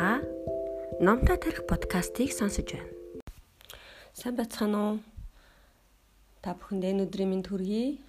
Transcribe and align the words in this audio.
Та 0.00 0.22
Номтой 0.98 1.36
тарих 1.36 1.66
подкастыг 1.68 2.32
сонсож 2.32 2.72
байна. 2.72 2.88
Сайн 4.16 4.32
бацхан 4.32 4.72
уу? 4.72 4.92
Та 6.40 6.56
бүхэндээ 6.56 6.96
өнөөдрийн 6.96 7.28
минь 7.28 7.44
төргий. 7.44 8.00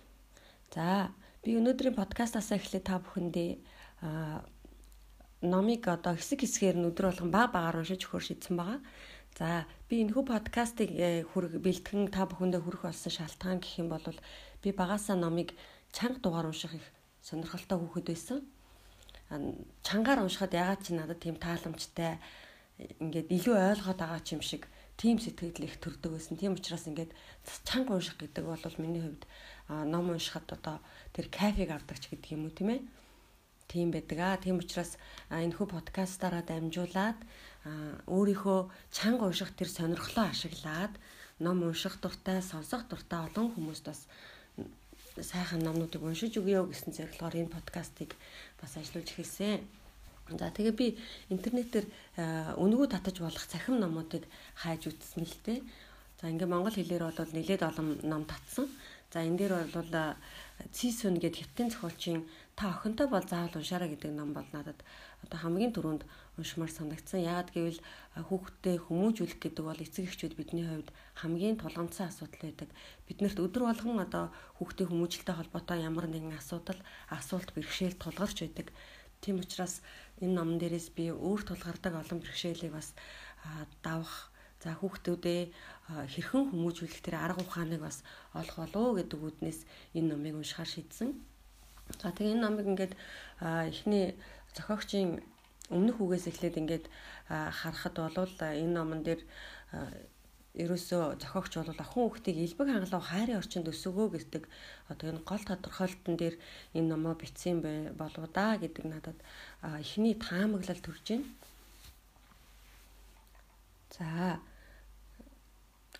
За, 0.71 1.11
би 1.43 1.59
өнөөдрийн 1.59 1.91
подкастаасаа 1.91 2.63
эхлээд 2.63 2.87
та 2.87 3.03
бүхэндээ 3.03 3.49
аа 4.07 4.39
номыг 5.43 5.83
одоо 5.91 6.15
хэсэг 6.15 6.47
хэсгээр 6.47 6.79
нь 6.79 6.87
өдөр 6.87 7.11
болгон 7.11 7.27
баг 7.27 7.51
багаар 7.51 7.83
уншиж 7.83 8.07
өгөх 8.07 8.23
шийдсэн 8.23 8.55
байгаа. 8.55 8.79
За, 9.35 9.67
би 9.91 10.07
энэхүү 10.07 10.23
подкастыг 10.31 10.95
э, 10.95 11.27
хүрэг 11.27 11.59
бэлтгэн 11.59 12.07
та 12.07 12.23
бүхэндээ 12.23 12.63
хүрэх 12.63 12.87
болсон 12.87 13.11
шалтгаан 13.11 13.59
гэх 13.59 13.83
юм 13.83 13.91
бол 13.91 14.07
би 14.63 14.71
багасаа 14.71 15.19
номыг 15.19 15.51
чанга 15.91 16.23
дугаар 16.23 16.55
унших 16.55 16.71
их 16.71 16.87
сонирхолтой 17.19 17.83
хүүхэд 17.83 18.07
байсан 18.07 18.39
чангаар 19.31 20.19
уншихад 20.27 20.51
ягаад 20.51 20.83
чи 20.83 20.91
надад 20.91 21.23
тийм 21.23 21.39
тааламжтай 21.39 22.19
ингээд 22.99 23.31
илүү 23.31 23.55
ойлгоод 23.55 23.99
байгаа 24.03 24.21
ч 24.23 24.35
юм 24.35 24.43
шиг 24.43 24.67
тийм 24.99 25.17
сэтгэл 25.23 25.63
их 25.63 25.79
төрдөг 25.79 26.11
байсан. 26.11 26.35
Тийм 26.35 26.59
учраас 26.59 26.83
ингээд 26.87 27.15
чанга 27.63 27.95
унших 27.95 28.19
гэдэг 28.19 28.43
бол 28.43 28.75
миний 28.77 29.01
хувьд 29.01 29.23
ном 29.87 30.11
уншихад 30.11 30.51
одоо 30.51 30.77
тэр 31.15 31.31
кафег 31.31 31.71
авдаг 31.71 31.97
ч 32.01 32.11
гэдэг 32.11 32.35
юм 32.35 32.45
уу 32.49 32.53
тийм 32.53 32.69
ээ. 32.75 32.81
Тийм 33.71 33.87
байдаг 33.95 34.19
аа. 34.19 34.35
Тийм 34.35 34.59
учраас 34.59 34.99
энэ 35.31 35.55
хүү 35.55 35.67
подкастаараа 35.71 36.43
дамжуулаад 36.43 37.19
өөрийнхөө 38.11 38.59
чанга 38.91 39.31
унших 39.31 39.55
тэр 39.55 39.69
сонирхлоо 39.71 40.27
ашиглаад 40.27 40.91
ном 41.39 41.63
унших 41.63 42.03
дуртай, 42.03 42.43
сонсох 42.43 42.83
дуртай 42.91 43.31
олон 43.31 43.55
хүмүүст 43.55 43.85
бас 43.87 44.01
сайхан 45.19 45.59
номнуудыг 45.59 45.99
уншиж 45.99 46.39
өгье 46.39 46.63
гэсэн 46.63 46.95
зорилгоор 46.95 47.35
энэ 47.35 47.51
подкастыг 47.51 48.15
бас 48.61 48.77
ажиллаж 48.79 49.11
эхэлсэн. 49.11 49.59
За 50.39 50.47
тэгээ 50.47 50.71
би 50.71 50.87
интернетээр 51.27 51.85
өнгөө 52.55 52.87
татаж 52.95 53.19
болох 53.19 53.43
цахим 53.43 53.83
номуудыг 53.83 54.23
хайж 54.55 54.87
үзсэн 54.87 55.27
л 55.27 55.37
дээ. 55.43 55.59
За 56.21 56.31
ингээ 56.31 56.47
монгол 56.47 56.71
хэлээр 56.71 57.03
бол 57.11 57.31
нэлээд 57.35 57.67
олон 57.67 57.99
ном 58.07 58.23
татсан. 58.23 58.71
За 59.11 59.19
энэ 59.19 59.37
дээр 59.37 59.53
бол 59.75 59.91
Цисүн 60.71 61.19
гэдэг 61.19 61.41
хятадын 61.43 61.69
зохиолчийн 61.73 62.21
та 62.55 62.71
охинтой 62.71 63.07
бол 63.11 63.25
заавал 63.25 63.59
уншаарай 63.59 63.89
гэдэг 63.91 64.11
ном 64.15 64.31
бол 64.31 64.47
надад 64.53 64.79
одоо 65.25 65.37
хамгийн 65.41 65.73
түрүүнд 65.73 66.05
уншмаар 66.39 66.71
санагдсан. 66.71 67.25
Яагаад 67.27 67.49
гэвэл 67.51 67.79
хүүхдтэй 68.27 68.77
хүмүүжүүлэх 68.79 69.39
гэдэг 69.41 69.63
бол 69.65 69.79
эцэг 69.81 70.07
эхчүүд 70.07 70.33
бидний 70.39 70.67
хувьд 70.67 70.89
хамгийн 71.19 71.59
тулгамдсан 71.59 72.07
асуудал 72.07 72.39
байдаг. 72.39 72.69
Биднэрт 73.07 73.39
өдөр 73.39 73.63
болгон 73.67 73.99
одоо 73.99 74.31
хүүхдийн 74.59 74.89
хүмүүжлэлтэй 74.91 75.35
холбоотой 75.35 75.79
ямар 75.83 76.07
нэгэн 76.07 76.39
асуудал, 76.39 76.79
асуулт 77.11 77.51
бэрхшээл 77.51 77.99
тулгарч 77.99 78.47
байдаг. 78.47 78.67
Тийм 79.19 79.43
учраас 79.43 79.83
энэ 80.23 80.33
номон 80.33 80.57
дээрээс 80.57 80.95
би 80.95 81.11
өөр 81.11 81.41
тулгардаг 81.45 81.93
олон 81.99 82.19
бэрхшээлийг 82.23 82.73
бас 82.73 82.95
давах 83.83 84.31
За 84.61 84.77
хүүхдүүдээ 84.77 85.41
хэрхэн 86.13 86.53
хүмүүжүүлэх 86.53 87.01
тэр 87.01 87.17
арга 87.17 87.41
ухааныг 87.41 87.81
бас 87.81 88.05
олох 88.37 88.69
болов 88.69 89.01
гэдэг 89.01 89.17
үүднээс 89.17 89.65
энэ 89.97 90.09
номыг 90.13 90.37
уншихаар 90.37 90.69
шийдсэн. 90.69 91.17
За 91.97 92.13
тэгээ 92.13 92.37
энэ 92.37 92.45
номыг 92.45 92.65
ингээд 92.69 92.93
эхний 93.41 94.13
зохиогчийн 94.53 95.25
өмнөх 95.71 95.97
үгээс 96.03 96.25
эхлээд 96.29 96.59
ингээд 96.61 96.85
харахад 97.31 97.95
болвол 97.95 98.35
энэ 98.39 98.75
номон 98.75 99.01
дээр 99.07 99.21
ерөөсөө 100.51 101.15
зохиогч 101.23 101.53
бол 101.55 101.71
охин 101.71 101.87
хүүхдийг 101.87 102.37
элбэг 102.43 102.67
хангалуун 102.67 103.07
хайрын 103.07 103.39
орчинд 103.39 103.71
өсгөө 103.71 104.07
гэдэг 104.11 104.43
одоо 104.91 105.05
энэ 105.15 105.23
гол 105.23 105.43
тодорхойлолтын 105.47 106.15
дээр 106.19 106.35
энэ 106.75 106.91
номоо 106.91 107.15
бичсэн 107.15 107.63
болов 107.95 108.27
да 108.35 108.59
гэдэг 108.59 108.83
надад 108.83 109.17
эхний 109.63 110.15
таамаглал 110.19 110.83
төрж 110.83 111.07
байна. 111.07 111.27
За 113.95 114.43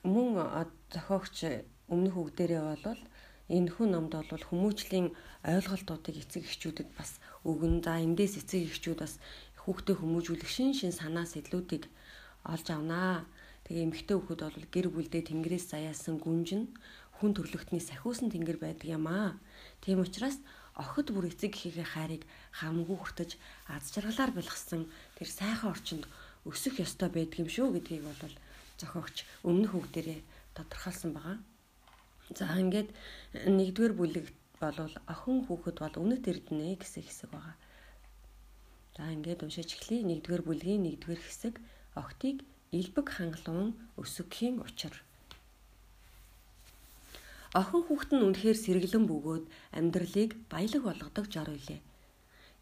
мөн 0.03 0.67
зохиогч 0.91 1.63
өмнөх 1.87 2.15
үгдэрээ 2.19 2.59
болвол 2.59 3.01
энэ 3.47 3.71
хүн 3.71 3.89
номд 3.95 4.13
бол 4.15 4.47
хүмүүжлийн 4.51 5.15
ойлголтуудыг 5.43 6.15
эцэг 6.23 6.43
эхчүүдэд 6.47 6.89
бас 6.95 7.19
өгөн. 7.47 7.83
За 7.83 7.99
эндээс 7.99 8.39
эцэг 8.39 8.67
эхчүүд 8.67 8.99
бас 9.03 9.19
хүүхдээ 9.63 9.95
хүмүүжүүлэх 10.01 10.49
шин 10.49 10.73
шин 10.73 10.93
санаа 10.93 11.25
сэтлүүдийг 11.29 11.85
олж 12.45 12.67
авнаа. 12.73 13.25
Тэгээ 13.65 13.85
эмэгтэй 13.85 14.17
хүүхэд 14.17 14.41
бол 14.41 14.67
гэр 14.73 14.87
бүлдээ 14.89 15.21
тэнгэрээс 15.29 15.65
заяасан 15.71 16.17
гүнжин 16.17 16.73
хүн 17.21 17.31
төрлөختний 17.37 17.83
сахиусан 17.85 18.33
тэнгэр 18.33 18.57
байдаг 18.57 18.89
юм 18.89 19.05
аа. 19.05 19.37
Тийм 19.85 20.01
учраас 20.01 20.41
охид 20.73 21.13
бүр 21.13 21.29
эцэг 21.29 21.53
эхийнхээ 21.53 21.87
хайрыг 21.93 22.23
хамгүй 22.57 22.97
хүртэж 22.97 23.31
аз 23.69 23.93
жаргалаар 23.93 24.31
бэлгсэн 24.33 24.89
тэр 25.17 25.29
сайхан 25.29 25.69
орчинд 25.69 26.09
өсөх 26.49 26.81
ёстой 26.81 27.09
байдаг 27.13 27.45
юм 27.45 27.49
шүү 27.53 27.77
гэдгийг 27.77 28.03
бол 28.09 28.35
зохиогч 28.81 29.17
өмнөх 29.45 29.77
үгдэрээ 29.77 30.19
тодорхойлсон 30.57 31.11
байгаа. 31.13 31.37
За 32.33 32.49
ингээд 32.57 32.89
нэгдүгээр 33.45 33.93
бүлэг 33.93 34.25
болвол 34.57 34.95
охин 35.05 35.45
хүүхэд 35.45 35.77
бол 35.83 35.95
үнэт 36.01 36.25
эрдэнэ 36.25 36.81
гэсэн 36.81 37.05
хэсэг 37.05 37.29
байгаа. 37.29 37.55
За 38.95 39.07
ингээд 39.07 39.43
уншиж 39.43 39.69
эхлэе. 39.79 40.03
Нэгдүгээр 40.03 40.43
бүлгийн 40.43 40.83
нэгдүгээр 40.83 41.21
хэсэг 41.23 41.55
охтыг 41.95 42.43
элбэг 42.75 43.07
хангалуун 43.11 43.75
өсгөхийн 44.01 44.59
учир. 44.59 44.95
Охин 47.51 47.83
хүүхэд 47.83 48.11
нь 48.15 48.25
үнэхээр 48.27 48.57
сэргэлэн 48.63 49.05
бөгөөд 49.11 49.45
амьдралыг 49.75 50.31
баялаг 50.51 50.81
болгодог 50.87 51.25
жор 51.27 51.51
үлээ. 51.51 51.79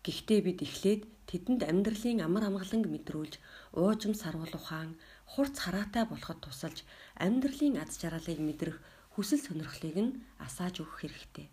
Гэхдээ 0.02 0.40
бид 0.46 0.60
эхлээд 0.66 1.02
тэдэнд 1.30 1.62
амьдралын 1.62 2.26
амар 2.26 2.50
амгаланг 2.50 2.90
мэдрүүлж, 2.90 3.38
уужим 3.78 4.18
сарвал 4.18 4.50
ухаан, 4.50 4.98
хурц 5.30 5.56
хараатай 5.62 6.10
болоход 6.10 6.42
тусалж 6.42 6.82
амьдралын 7.22 7.78
аз 7.78 8.02
жаргалыг 8.02 8.40
мэдрэх 8.42 8.78
хүсэл 9.14 9.46
сонирхлыг 9.46 9.98
нь 10.02 10.18
асааж 10.42 10.82
өгөх 10.82 11.06
хэрэгтэй. 11.06 11.48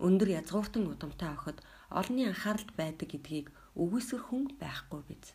Өндөр 0.00 0.28
язгууртан 0.40 0.88
удамтай 0.88 1.28
охид 1.36 1.58
олонний 1.92 2.24
анхааралд 2.30 2.72
байдаг 2.72 3.08
гэдгийг 3.12 3.52
үгүйсгэх 3.76 4.30
хүн 4.30 4.54
байхгүй 4.58 5.02
биз. 5.08 5.34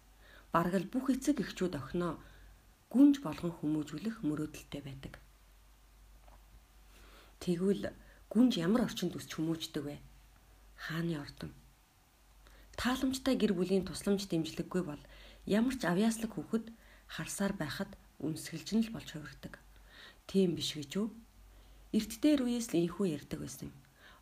Бараг 0.51 0.75
л 0.79 0.91
бүх 0.91 1.11
эцэг 1.11 1.39
эхчүүд 1.43 1.75
охиноо 1.79 2.19
гүнж 2.91 3.19
болгон 3.23 3.53
хүмүүжүүлэх 3.59 4.23
мөрөөдөлтэй 4.23 4.81
байдаг. 4.83 5.13
Тэгвэл 7.43 7.91
гүнж 8.31 8.51
ямар 8.59 8.87
орчинд 8.87 9.15
өсч 9.19 9.35
хүмүүждэг 9.35 9.83
вэ? 9.83 9.97
Хааны 10.79 11.19
ордон. 11.19 11.51
Тааламжтай 12.79 13.35
гэр 13.39 13.55
бүлийн 13.55 13.87
тусламж 13.87 14.27
дэмжлэггүй 14.27 14.83
бол 14.83 15.01
ямар 15.47 15.75
ч 15.79 15.87
авьяаслаг 15.87 16.31
хүүхэд 16.35 16.65
харсаар 17.07 17.53
байхад 17.55 17.91
үнсгэлж 18.19 18.67
нь 18.75 18.83
л 18.87 18.93
болж 18.95 19.09
хувирдаг. 19.11 19.59
Тийм 20.27 20.55
биш 20.55 20.75
гэж 20.75 20.91
үү? 20.99 21.07
Эрт 21.95 22.11
дээр 22.19 22.41
үеэс 22.43 22.73
л 22.73 22.83
ийхүү 22.83 23.05
ярьдаг 23.15 23.39
байсан. 23.39 23.69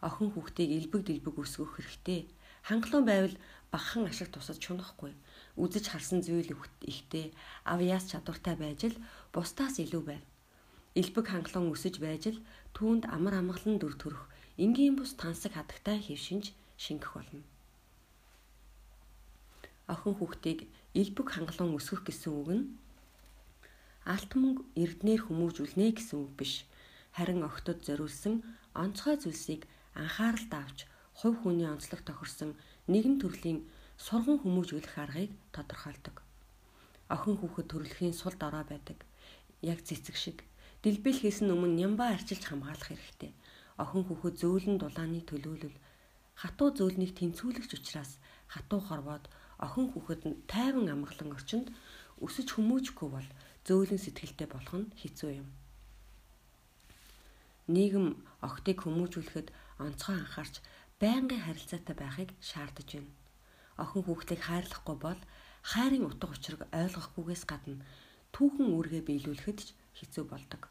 Охин 0.03 0.29
хүүхдийг 0.35 0.69
элбэг 0.77 1.01
дэлбэг 1.07 1.35
өсгөх 1.39 1.79
хэрэгтэй. 1.79 2.27
Хангалуун 2.67 3.05
байвал 3.07 3.35
багхан 3.73 4.05
ашиг 4.05 4.29
тусаж 4.29 4.61
чунахгүй. 4.61 5.17
Үзэж 5.57 5.85
харсан 5.89 6.21
зүйл 6.21 6.53
ихтэй 6.85 7.33
авьяас 7.65 8.05
чадвартай 8.05 8.53
байж 8.53 8.93
л 8.93 9.01
бусдаас 9.33 9.81
илүү 9.81 10.03
байв. 10.05 10.23
Элбэг 10.93 11.25
хангалуун 11.33 11.73
өсөж 11.73 11.97
байж 11.97 12.37
л 12.37 12.39
түүнд 12.77 13.09
амар 13.09 13.41
амгалан 13.41 13.81
дүр 13.81 13.97
төрөх 13.97 14.29
энгийн 14.61 14.93
бус 14.93 15.17
тансаг 15.17 15.57
хадагтай 15.57 15.97
хөвшинж 15.97 16.53
шингэх 16.77 17.17
болно. 17.17 17.41
Охин 19.89 20.13
хүүхдийг 20.21 20.69
элбэг 20.93 21.27
хангалуун 21.33 21.73
өсгөх 21.81 22.05
гэсэн 22.05 22.29
үг 22.29 22.49
нь 22.53 22.65
алт 24.05 24.31
мөнгө 24.37 24.63
эрднэр 24.77 25.21
хүмүүжүүлнэ 25.25 25.97
гэсэн 25.97 26.17
үг 26.21 26.31
биш 26.37 26.53
харин 27.17 27.41
охтод 27.41 27.81
зориулсан 27.87 28.45
онцгой 28.77 29.17
зүйлсийг 29.17 29.65
анхааралд 29.97 30.53
авч 30.53 30.77
хувь 31.17 31.37
хүний 31.41 31.69
онцлог 31.69 32.01
тохирсон 32.05 32.51
нэгэн 32.91 33.15
төрлийн 33.21 33.59
сурган 33.95 34.43
хүмүүжүүлэх 34.43 34.95
аргыг 34.99 35.31
тодорхойлдог. 35.55 36.19
Охин 37.07 37.35
хүүхэд 37.39 37.67
төрөлхийн 37.71 38.11
сул 38.11 38.35
дорой 38.35 38.67
байдаг. 38.67 38.99
Яг 39.63 39.79
цэцэг 39.87 40.15
шиг 40.19 40.43
дэлбэлхээс 40.83 41.47
өмнө 41.47 41.79
нямбаа 41.79 42.11
арчилж 42.15 42.43
хамгаалах 42.43 42.91
хэрэгтэй. 42.91 43.31
Охин 43.79 44.03
хүүхэд 44.03 44.35
зөөлөн 44.41 44.77
дулааны 44.83 45.23
төлөөлөл 45.23 45.77
хатуу 46.41 46.69
зөөлнийг 46.75 47.15
тэнцвүүлэгч 47.15 47.71
учраас 47.79 48.11
хатуу 48.51 48.81
хорвоод 48.83 49.25
охин 49.65 49.87
хүүхэд 49.95 50.21
тайван 50.51 50.87
амгалан 50.91 51.31
орчинд 51.37 51.67
өсөж 52.19 52.47
хүмүүжихгүй 52.51 53.09
бол 53.15 53.29
зөөлөн 53.67 54.01
сэтгэлтэй 54.03 54.47
болох 54.51 54.75
нь 54.75 54.91
хэцүү 54.99 55.31
юм 55.41 55.47
нийгэм 57.67 58.07
охтыг 58.43 58.83
хүмүүжүүлэхэд 58.83 59.47
онцгой 59.79 60.15
анхаарч 60.19 60.55
байнгын 61.01 61.41
харилцаатай 61.45 61.95
байхыг 61.97 62.29
шаардаж 62.49 62.89
байна. 62.93 63.11
Охин 63.83 64.03
хүүхдийг 64.05 64.41
хайрлахгүй 64.45 64.97
бол 65.05 65.21
хайрын 65.71 66.05
утга 66.09 66.27
учирыг 66.29 66.61
ойлгохгүйгээс 66.69 67.43
гадна 67.49 67.85
түүхэн 68.35 68.67
үүргээ 68.75 69.03
биелүүлэхэд 69.07 69.59
ч 69.65 69.67
хэцүү 69.97 70.23
болдог. 70.29 70.69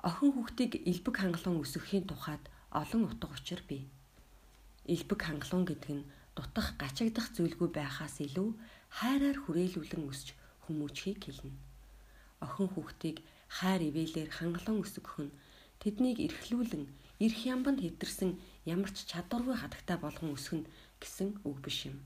Охин 0.00 0.32
хүүхдийг 0.32 0.72
элбэг 0.90 1.16
хангалуун 1.20 1.60
өсгөхийн 1.64 2.08
тухайд 2.08 2.44
олон 2.72 3.02
утга 3.08 3.28
учир 3.28 3.60
бий. 3.68 3.84
Элбэг 4.88 5.20
хангалуун 5.24 5.64
гэдэг 5.68 5.92
нь 5.96 6.08
дутах 6.36 6.72
гачигдах 6.80 7.28
зүйлгүй 7.36 7.68
байхаас 7.68 8.16
илүү 8.24 8.48
хайраар 8.98 9.38
хүрээлүүлэн 9.44 10.02
өсч 10.08 10.32
хүмүүжхийг 10.64 11.20
хэлнэ. 11.20 11.52
Охин 12.40 12.68
хүүхдийг 12.72 13.16
хайр 13.60 13.82
ивэлэр 13.88 14.30
хангалуун 14.32 14.80
өсгөх 14.80 15.16
нь 15.20 15.36
тэднийг 15.82 16.18
эрхлүүлэн 16.26 16.84
эрх 17.24 17.38
ямбанд 17.54 17.84
хэвтэрсэн 17.84 18.30
ямар 18.64 18.90
ч 18.96 19.04
чадваргүй 19.10 19.56
хатагтай 19.60 19.98
болгон 20.00 20.32
өсгөн 20.36 20.64
гэсэн 21.00 21.28
үг 21.44 21.58
биш 21.64 21.78
юм. 21.92 22.00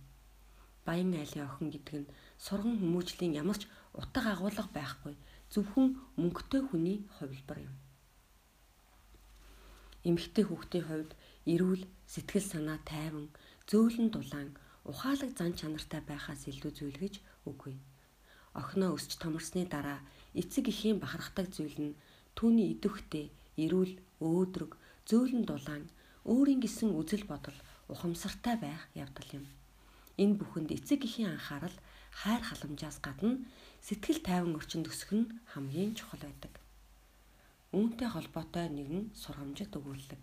Баян 0.87 1.15
айлын 1.15 1.47
охин 1.47 1.71
гэдэг 1.71 1.95
нь 2.03 2.11
сурган 2.45 2.77
хүмүүжлийн 2.83 3.39
ямар 3.43 3.57
ч 3.57 3.71
утга 3.95 4.35
агуулга 4.35 4.67
байхгүй 4.75 5.15
зөвхөн 5.55 5.87
мөнгөтэй 6.19 6.63
хүний 6.67 6.99
хувилбар 7.17 7.59
юм. 7.69 7.75
Эмэгтэй 10.09 10.45
хүүхдийн 10.47 10.85
хувьд 10.85 11.13
эрүүл 11.53 11.85
сэтгэл 12.13 12.47
санаа 12.53 12.79
тайван 12.85 13.31
зөөлөн 13.71 14.09
дулаан 14.13 14.51
ухаалаг 14.91 15.31
зан 15.39 15.53
чанартай 15.57 16.03
байхаас 16.05 16.43
илүү 16.51 16.73
зүйл 16.75 16.99
гэж 17.01 17.15
үгүй. 17.49 17.75
Охиноо 18.61 18.91
өсч 18.99 19.17
томорсны 19.23 19.65
дараа 19.65 20.01
эцэг 20.41 20.69
эхийн 20.69 20.99
бахархдаг 21.01 21.47
зүйл 21.57 21.79
нь 21.81 21.97
түүний 22.37 22.69
идэвхтэй 22.75 23.27
эрүүл 23.63 23.95
өөдрөг 24.21 24.73
зөөлөн 25.09 25.45
дулаан 25.47 25.85
өөрийн 26.25 26.61
гисэн 26.65 26.91
үзэл 27.01 27.25
бодол 27.29 27.59
ухамсартай 27.93 28.57
байх 28.57 28.83
явдал 28.95 29.31
юм. 29.39 29.47
Энэ 30.23 30.39
бүхэнд 30.41 30.71
эцэг 30.77 31.05
эхийн 31.05 31.37
анхаарал 31.37 31.77
хайр 32.21 32.43
халамжаас 32.47 32.99
гадна 33.05 33.43
сэтгэл 33.87 34.21
тайван 34.25 34.57
орчинд 34.57 34.87
өсөх 34.89 35.11
нь 35.13 35.31
хамгийн 35.53 35.93
чухал 35.99 36.23
байдаг. 36.25 36.55
Үүнтэй 37.77 38.09
холбоотой 38.09 38.67
нэгэн 38.73 39.13
сургамжит 39.13 39.75
өгүүлэг. 39.77 40.23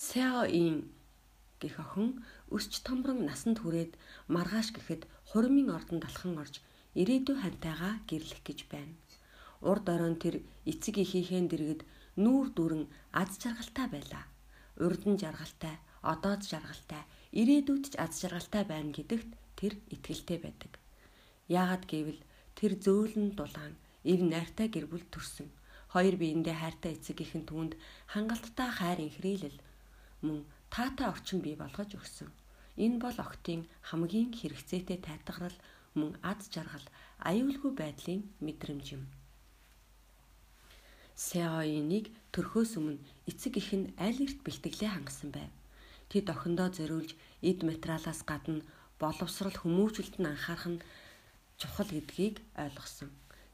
Сяоин 0.00 0.88
гэх 1.60 1.76
охин 1.84 2.24
өсч 2.48 2.80
томрон 2.86 3.28
насанд 3.28 3.60
хүрээд 3.60 3.92
маргааш 4.32 4.72
гэхэд 4.72 5.02
хурмын 5.28 5.68
ордонд 5.76 6.08
алхан 6.08 6.40
орж 6.40 6.64
ирээдүй 6.96 7.36
хантайгаа 7.42 7.94
гэрлэх 8.08 8.40
гэж 8.46 8.58
байна. 8.72 8.94
Урд 9.60 9.86
оройн 9.92 10.16
тэр 10.16 10.40
эцэг 10.64 10.96
эхийнхээ 11.04 11.42
дэргэд 11.52 11.82
нүүр 12.16 12.46
дүрэн 12.56 12.84
аз 13.12 13.36
жаргалтай 13.42 13.86
байлаа. 13.92 14.24
Урдн 14.80 15.20
жаргалтай, 15.20 15.76
одоод 16.00 16.42
жаргалтай, 16.48 17.02
ирээдүйд 17.36 17.84
ч 17.92 17.94
аз 18.00 18.24
жаргалтай 18.24 18.64
байна 18.64 18.90
гэдэгт 18.96 19.30
тэр 19.60 19.72
итгэлтэй 19.92 20.38
байдаг. 20.40 20.72
Яагад 21.52 21.84
гэвэл 21.84 22.20
тэр 22.56 22.72
зөөлөн 22.80 23.36
дулаан, 23.36 23.76
ив 24.04 24.20
найртай 24.24 24.72
гэр 24.72 24.86
бүл 24.88 25.04
төрсөн. 25.12 25.48
Хоёр 25.92 26.16
биендээ 26.16 26.56
хайртай 26.56 26.96
эцэг 26.96 27.20
ихэн 27.20 27.44
түүнд 27.44 27.72
хангалттай 28.12 28.68
хайр 28.72 28.98
инхрийлэл 29.04 29.58
мөн 30.24 30.46
таатай 30.72 31.06
орчин 31.12 31.44
бий 31.44 31.56
болгож 31.58 31.90
өгсөн. 31.98 32.30
Энэ 32.80 32.98
бол 33.04 33.18
охтын 33.18 33.68
хамгийн 33.90 34.30
хэрэгцээтэй 34.32 34.98
тайтгарал 35.04 35.56
мөн 35.98 36.16
ад 36.22 36.40
жаргал, 36.54 36.86
аюулгүй 37.28 37.72
байдлын 37.76 38.22
мэдрэмж 38.40 38.86
юм. 38.96 39.04
Сеоиныг 41.20 42.06
төрхөөс 42.32 42.72
өмнө 42.80 43.02
эцэг 43.28 43.52
их 43.60 43.70
нь 43.76 43.92
аль 44.06 44.20
эрт 44.24 44.38
бэлтгэлээ 44.40 44.90
хангасан 44.92 45.30
байв. 45.36 45.52
Тэд 46.10 46.26
охиндоо 46.32 46.68
зориулж 46.72 47.10
эд 47.48 47.58
материалаас 47.68 48.20
гадна 48.30 48.64
боловсрал 49.02 49.56
хүмүүжүүлэлт 49.60 50.16
нь 50.20 50.30
анхаарах 50.32 50.68
нь 50.72 50.84
чухал 51.60 51.90
гэдгийг 51.92 52.36
ойлгосон. 52.64 53.10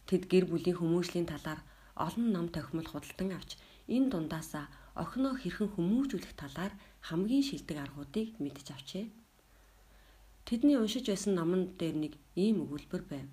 Тэд 0.07 0.23
гэр 0.31 0.45
бүлийн 0.47 0.79
хүмүүжлийн 0.79 1.27
талаар 1.27 1.61
олон 2.07 2.27
ном 2.31 2.47
тохимол 2.55 2.87
худалдан 2.91 3.31
авч 3.35 3.51
энэ 3.95 4.11
дундаасаа 4.15 4.67
охиноо 5.03 5.35
хэрхэн 5.39 5.71
хүмүүжүүлэх 5.75 6.33
талаар 6.39 6.73
хамгийн 7.09 7.45
шилдэг 7.49 7.79
аргуудыг 7.83 8.29
мэдж 8.43 8.67
авчээ. 8.73 9.07
Тэдний 10.47 10.79
уншиж 10.79 11.05
байсан 11.11 11.35
номон 11.35 11.75
дээр 11.81 11.97
нэг 11.99 12.13
ийм 12.39 12.63
өгүүлбэр 12.65 13.05
байв. 13.11 13.27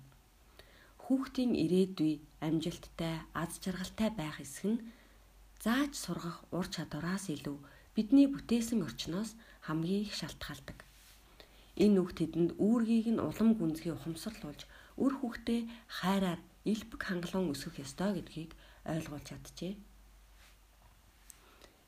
Хүүхдийн 1.04 1.52
ирээдүй 1.64 2.14
амжилттай, 2.40 3.14
аз 3.36 3.60
жаргалтай 3.62 4.10
байх 4.16 4.40
эсэх 4.40 4.64
нь 4.72 4.84
зааж 5.64 5.92
сургах 5.92 6.38
ур 6.56 6.66
чадвараас 6.74 7.28
илүү 7.34 7.58
бидний 7.94 8.26
бүтээсэн 8.32 8.80
орчноос 8.88 9.36
хамгийн 9.66 10.08
их 10.08 10.14
шалтгаалдаг. 10.16 10.78
Энэ 11.84 11.98
үг 12.00 12.10
тэдэнд 12.18 12.50
үүргийг 12.56 13.06
нь 13.12 13.24
улам 13.28 13.50
гүнзгий 13.58 13.92
ухамсарлуулж 13.94 14.60
үр 15.02 15.12
хүүхдээ 15.20 15.60
хайраар 15.98 16.40
элбэг 16.72 17.00
хангалуун 17.04 17.52
өсгөх 17.52 17.84
ёстой 17.84 18.10
гэдгийг 18.16 18.50
ойлгуулж 18.88 19.26
чаджээ 19.28 19.74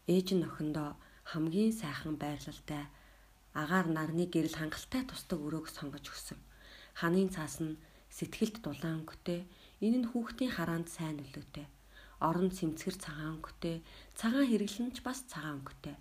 ээж 0.06 0.28
нь 0.38 0.46
охиндоо 0.48 0.94
хамгийн 1.30 1.72
сайхан 1.80 2.14
байрлалтай 2.22 2.84
агаар 3.62 3.86
нарны 3.96 4.24
гэрэл 4.30 4.58
хангалттай 4.58 5.02
тусдаг 5.06 5.38
өрөөг 5.46 5.66
сонгож 5.76 6.04
өгсөн. 6.12 6.38
Ханын 7.00 7.28
цаас 7.34 7.58
нь 7.64 7.74
сэтгэлд 8.16 8.56
дулаан 8.64 9.04
өнгөтэй, 9.04 9.40
энэ 9.84 9.98
нь 10.00 10.08
хүүхдийн 10.10 10.52
хараанд 10.56 10.88
сайн 10.88 11.20
нөлөөтэй. 11.20 11.66
Орон 12.28 12.48
цэмцгэр 12.56 12.96
цагаан 13.04 13.36
өнгөтэй, 13.36 13.76
цагаан 14.16 14.48
хэрэглэн 14.48 14.90
ч 14.96 15.04
бас 15.04 15.18
цагаан 15.28 15.60
өнгөтэй. 15.60 15.96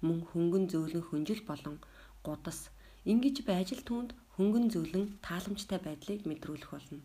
Мөн 0.00 0.18
хөнгөн 0.30 0.64
зөөлөн 0.72 1.04
хөнжил 1.12 1.42
болон 1.44 1.76
гудас 2.24 2.72
ингэж 3.12 3.36
байж 3.48 3.68
л 3.76 3.84
түүнд 3.88 4.10
хөнгөн 4.36 4.66
зөөлөн 4.72 5.06
тааламжтай 5.26 5.78
байдлыг 5.82 6.24
мэдрүүлэх 6.24 6.70
болно. 6.72 7.00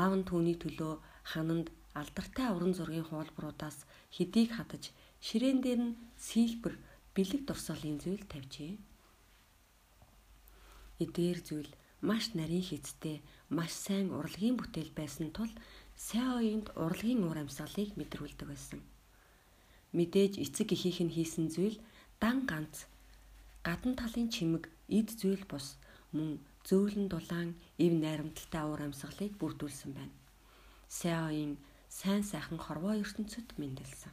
Аав 0.00 0.12
нь 0.18 0.26
түүний 0.26 0.56
төлөө 0.58 0.92
хананд 1.30 1.70
алдартай 2.00 2.48
уран 2.50 2.74
зургийн 2.74 3.06
хуулбаруудаас 3.08 3.78
хэдийг 4.16 4.58
хадаж 4.58 4.90
ширээн 5.26 5.60
дээр 5.62 5.80
нь 5.86 5.96
сීлбэр 6.26 6.74
бэлэг 7.14 7.42
дурсгалын 7.46 7.98
зүйл 8.02 8.24
тавьжээ. 8.32 8.74
Эдгээр 11.02 11.40
зүйл 11.48 11.70
маш 12.00 12.34
нарийн 12.34 12.62
хиттэй, 12.62 13.22
маш 13.48 13.72
сайн 13.72 14.12
урлагийн 14.12 14.56
бүтээл 14.56 14.92
байсан 14.96 15.30
тул 15.32 15.52
Сяоинд 15.96 16.68
урлагийн 16.76 17.24
уур 17.24 17.38
амьсгалыг 17.40 17.96
мэдрүүлдэг 17.96 18.48
байсан. 18.48 18.80
Мэдээж 19.96 20.36
эцэг 20.44 20.68
эхийнх 20.76 21.00
нь 21.08 21.14
хийсэн 21.16 21.48
зүйл 21.48 21.80
дан 22.20 22.44
ганц 22.44 22.84
гадна 23.64 23.96
талын 23.96 24.28
чимэг 24.28 24.68
эд 24.92 25.08
зүйл 25.16 25.44
бус 25.48 25.80
мөн 26.12 26.36
зөөлөн 26.68 27.08
дулаан 27.08 27.50
ив 27.84 27.92
найрамдалтай 27.96 28.62
уур 28.66 28.80
амьсгалыг 28.84 29.32
бүрдүүлсэн 29.40 29.90
байна. 29.96 30.16
Сяоин 30.88 31.56
сайн 31.88 32.22
сайхан 32.22 32.60
хорвоо 32.60 32.94
ертөнцөд 33.00 33.56
мэндэлсэн. 33.56 34.12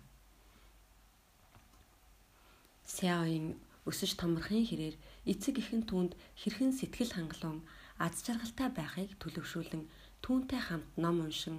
Сяоин 2.88 3.60
өсөж 3.90 4.16
томрохын 4.16 4.64
хэрээр 4.70 4.96
эцэг 5.32 5.56
эхэн 5.62 5.84
түүнд 5.90 6.12
хэрхэн 6.42 6.72
сэтгэл 6.76 7.16
хангалуун 7.16 7.60
аз 8.06 8.16
жаргалтай 8.26 8.70
байхыг 8.76 9.12
төлөвшүүлэн 9.22 9.84
түүнтэй 10.24 10.62
хамт 10.68 10.88
ном 11.04 11.18
уншин 11.26 11.58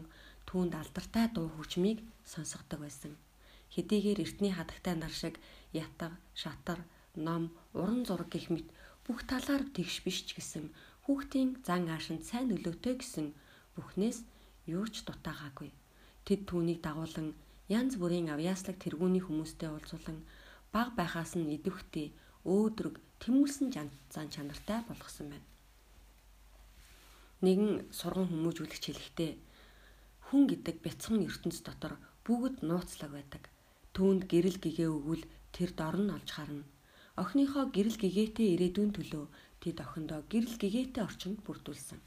түүнд 0.48 0.72
алдартай 0.80 1.26
дуу 1.32 1.48
хүчмийг 1.56 1.98
сонсгодог 2.32 2.80
байсан. 2.84 3.12
Хэдийгээр 3.74 4.22
эртний 4.24 4.52
хадагтай 4.54 4.94
нар 4.98 5.14
шиг 5.20 5.34
ятга, 5.72 6.08
шатар, 6.34 6.80
ном, 7.26 7.50
уран 7.72 8.04
зураг 8.04 8.28
гэх 8.30 8.46
мэт 8.52 8.68
бүх 9.06 9.24
талаар 9.30 9.64
тэгш 9.76 9.96
биш 10.04 10.18
ч 10.26 10.36
гэсэн 10.36 10.64
хүүхдийн 11.04 11.50
зан 11.66 11.88
аашинд 11.88 12.22
сайн 12.28 12.48
нөлөөтэй 12.48 12.94
гэсэн 13.00 13.26
бүхнээс 13.74 14.18
юу 14.76 14.86
ч 14.92 15.04
дутаагаагүй. 15.04 15.70
Тэд 16.24 16.40
түүнийг 16.48 16.80
дагуулan 16.86 17.28
янз 17.68 17.92
бүрийн 18.00 18.32
авьяаслаг 18.32 18.76
тэргүүний 18.80 19.22
хүмүүстэй 19.24 19.68
уулзуулан 19.72 20.18
баг 20.72 20.88
байхаас 20.98 21.32
нь 21.36 21.52
идэвхтэй 21.56 22.12
өөдрөг 22.44 22.96
тэмүүлсэн 23.24 23.72
зан 24.12 24.28
чанартай 24.28 24.84
болгосон 24.84 25.32
байна. 25.32 25.48
Нэгэн 27.40 27.88
сурган 27.88 28.28
хүмүүжүүлэгч 28.28 28.84
хэлэхдээ 28.84 29.32
хүн 30.28 30.42
гэдэг 30.52 30.76
бяцхан 30.84 31.24
ертөнц 31.24 31.64
дотор 31.64 31.96
бүгд 32.28 32.60
нууцлаг 32.68 33.10
байдаг. 33.16 33.48
Түүнд 33.96 34.28
гэрэл 34.28 34.60
гэгээ 34.60 34.88
өгвөл 34.92 35.24
тэр 35.56 35.70
дор 35.72 35.96
нь 36.04 36.12
олж 36.12 36.28
харна. 36.36 36.68
Охиныхоо 37.16 37.64
гэрэл 37.72 37.96
гэгээтэй 37.96 38.48
ирээдүйн 38.60 38.92
төлөө 38.92 39.24
тэд 39.64 39.76
охиндоо 39.80 40.20
гэрэл 40.28 40.56
гэгээтэй 40.60 41.02
орчинд 41.08 41.40
бүрдүүлсэн. 41.48 42.00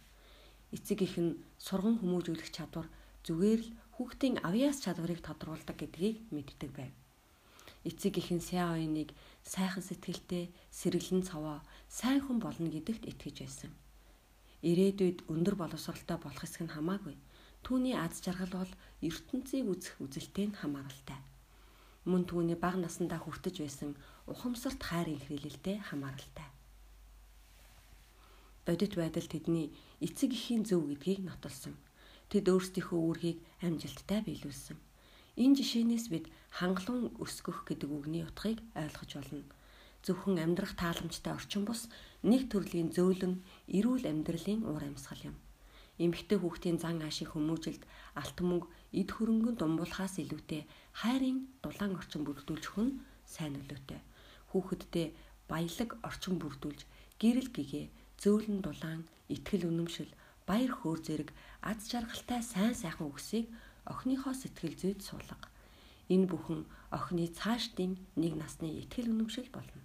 Эцэг 0.76 1.02
их 1.02 1.18
нь 1.18 1.42
сурган 1.58 1.98
хүмүүжүүлэх 1.98 2.50
чадвар 2.54 2.88
зүгээр 3.26 3.62
л 3.66 3.74
хүүхдийн 3.98 4.36
авьяас 4.46 4.86
чадварыг 4.86 5.26
тодруулдаг 5.26 5.82
гэдгийг 5.82 6.30
мэддэг 6.30 6.72
байв 6.78 6.94
эцэг 7.88 8.20
ихэн 8.20 8.42
Сяоиныг 8.44 9.16
сайхан 9.48 9.84
сэтгэлтэй, 9.84 10.52
сэргэлэн 10.76 11.24
цаваа, 11.24 11.64
сайн 11.88 12.20
хүн 12.20 12.44
болно 12.44 12.68
гэдэгт 12.68 13.08
итгэж 13.08 13.36
байсан. 13.48 13.72
Ирээдүйд 14.60 15.24
өндөр 15.32 15.56
боловсралтай 15.56 16.18
болох 16.20 16.44
эсэх 16.44 16.68
нь 16.68 16.76
хамаагүй. 16.76 17.16
Түүний 17.64 17.96
аз 17.96 18.20
жаргал 18.20 18.52
бол 18.60 18.74
ертөнцийг 19.00 19.72
үзэх 19.72 19.96
үзэлтэй 20.04 20.52
нь 20.52 20.60
хамааралтай. 20.60 21.20
Мөн 22.10 22.24
түүний 22.28 22.60
бага 22.60 22.80
насндаа 22.84 23.24
хүртэж 23.24 23.56
байсан 23.64 23.92
ухамсарт 24.28 24.82
хайр 24.84 25.16
илэрхийлэлтэй 25.16 25.78
хамааралтай. 25.88 26.48
Бодит 28.68 28.94
байдал 29.00 29.28
тэдний 29.32 29.72
эцэг 30.04 30.36
эхийн 30.36 30.68
зөв 30.68 30.92
гэдгийг 30.92 31.24
нотолсон. 31.24 31.76
Тэд 32.28 32.52
өөрсдийнхөө 32.52 33.00
үүргийг 33.00 33.38
амжилттай 33.64 34.20
биелүүлсэн 34.28 34.87
Энэ 35.38 35.62
жишээнээс 35.62 36.06
бид 36.10 36.26
хангалуун 36.58 37.14
өсгөх 37.22 37.70
гэдэг 37.70 37.90
үгний 37.94 38.26
утгыг 38.26 38.58
ойлгож 38.74 39.12
болно. 39.22 39.46
Зөвхөн 40.02 40.42
амьдрах 40.42 40.74
тааламжтай 40.74 41.34
орчин 41.38 41.62
бус 41.62 41.94
нэг 42.26 42.50
төрлийн 42.50 42.90
зөөлөн, 42.90 43.46
эрүүл 43.78 44.10
амьдралын 44.10 44.66
уур 44.66 44.82
амьсгал 44.90 45.30
юм. 45.30 45.36
Эмэгтэй 46.02 46.42
хүүхдийн 46.42 46.82
зан 46.82 47.06
аашийн 47.06 47.30
хүмүүжилд 47.30 47.84
алт 48.18 48.38
мөнгө 48.42 48.70
эд 48.98 49.10
хөрөнгөнд 49.14 49.62
думбуулахаас 49.62 50.18
илүүтэй 50.22 50.66
хайрын 51.06 51.46
дулаан 51.62 51.94
орчин 52.02 52.22
бүрдүүлэх 52.26 52.78
нь 52.82 52.98
сайн 53.26 53.54
нөлөөтэй. 53.58 54.02
Хүүхэддээ 54.50 55.08
баялаг 55.50 55.90
орчин 56.02 56.36
бүрдүүлж 56.42 56.82
гэрэл 57.22 57.50
гэгээ 57.54 57.86
зөөлөн 58.22 58.60
дулаан, 58.66 59.02
итгэл 59.30 59.70
үнэмшил, 59.70 60.10
баяр 60.50 60.74
хөөр 60.74 61.00
зэрэг 61.06 61.30
аз 61.62 61.86
жаргалтай 61.92 62.42
сайн 62.42 62.74
сайхан 62.74 63.10
үгсийг 63.10 63.46
охиныхоо 63.92 64.34
сэтгэл 64.36 64.76
зүйд 64.76 65.00
суулга. 65.04 65.48
Энэ 66.14 66.28
бүхэн 66.28 66.62
охины 66.92 67.28
цаашдын 67.32 68.00
нэг 68.16 68.34
насны 68.36 68.68
итгэл 68.84 69.12
үнэмшил 69.12 69.50
болно. 69.52 69.82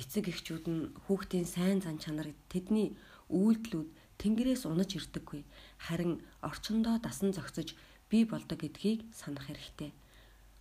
Эцэг 0.00 0.32
эхчүүд 0.32 0.64
нь 0.72 0.82
хүүхдийн 1.04 1.46
сайн 1.48 1.78
зан 1.84 2.00
чанарыг 2.00 2.36
тэдний 2.52 2.96
үйлдэлүүд 3.28 3.88
тэнгэрээс 4.20 4.64
унаж 4.68 4.90
ирдэггүй. 4.96 5.44
Харин 5.84 6.20
орчондоо 6.40 6.96
дасан 7.00 7.32
зогсож 7.36 7.76
бий 8.08 8.24
болдог 8.24 8.60
гэдгийг 8.60 9.04
санах 9.12 9.48
хэрэгтэй. 9.48 9.92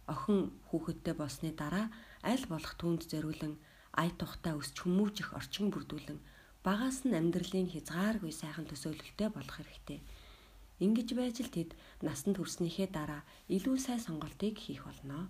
Охин 0.08 0.52
хүүхэдтэй 0.68 1.16
болсны 1.16 1.52
дараа 1.56 1.88
аль 2.24 2.46
болох 2.52 2.76
түүнд 2.80 3.08
зориулан 3.12 3.56
ая 3.96 4.12
тухтай 4.20 4.56
өсч 4.56 4.76
хүмүүжих 4.84 5.36
орчин 5.36 5.68
бүрдүүлэн 5.72 6.20
багаас 6.64 7.04
нь 7.08 7.18
амьдралын 7.20 7.72
хязгааргүй 7.72 8.32
сайхан 8.32 8.66
төсөөлөлтэй 8.68 9.30
болох 9.36 9.56
хэрэгтэй. 9.60 10.00
Ингэж 10.82 11.10
байж 11.14 11.38
л 11.46 11.54
тэд 11.54 11.78
насанд 12.02 12.42
хүрснийхээ 12.42 12.90
дараа 12.90 13.22
илүү 13.56 13.78
сайн 13.78 14.02
сонголтыг 14.02 14.58
хийх 14.58 14.82
болно. 14.90 15.30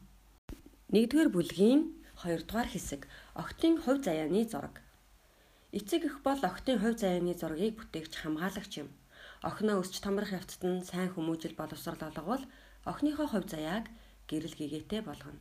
Нэгдүгээр 0.95 1.29
бүлгийн 1.35 1.81
2 2.23 2.47
дугаар 2.47 2.69
хэсэг 2.71 3.03
Октын 3.35 3.75
хувь 3.83 3.99
заяаны 3.99 4.47
зураг. 4.47 4.79
Эцэг 5.77 6.01
эх 6.07 6.15
бол 6.23 6.39
октын 6.51 6.77
хувь 6.79 6.99
заяаны 6.99 7.31
зургийг 7.35 7.79
бүтээгч 7.79 8.13
хамгаалагч 8.19 8.73
юм. 8.83 8.89
Охиноо 9.47 9.79
өсч 9.79 10.03
томрох 10.03 10.31
явцад 10.35 10.63
нь 10.67 10.83
сайн 10.83 11.09
хүмүүжил 11.15 11.55
боловсрал 11.55 12.01
олговол 12.07 12.43
охиныхоо 12.91 13.27
хувь 13.31 13.47
заяаг 13.47 13.87
гэрэл 14.29 14.55
гэгээтэй 14.59 15.01
болгоно. 15.07 15.39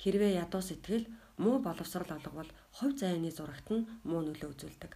Хэрвээ 0.00 0.40
ядуу 0.44 0.62
сэтгэл 0.64 1.04
муу 1.36 1.60
боловсрал 1.60 2.10
олговол 2.16 2.50
хувь 2.76 2.96
заяаны 2.96 3.30
зурагт 3.32 3.68
нь 3.76 3.86
муу 4.08 4.24
нөлөө 4.24 4.50
үзүүлдэг. 4.56 4.92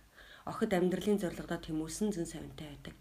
Охид 0.51 0.73
амьдралын 0.73 1.21
зорилгодоо 1.21 1.61
тэмүүлсэн 1.61 2.09
зэн 2.17 2.27
савинтай 2.33 2.69
байдаг. 2.73 2.96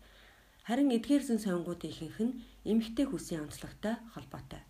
Харин 0.66 0.90
эдгээр 0.98 1.22
зэн 1.22 1.40
сонгуудын 1.46 1.94
ихэнх 1.94 2.20
нь 2.26 2.38
эмэгтэй 2.66 3.06
хүсийн 3.06 3.46
онцлогтой 3.46 4.02
холбоотой. 4.18 4.66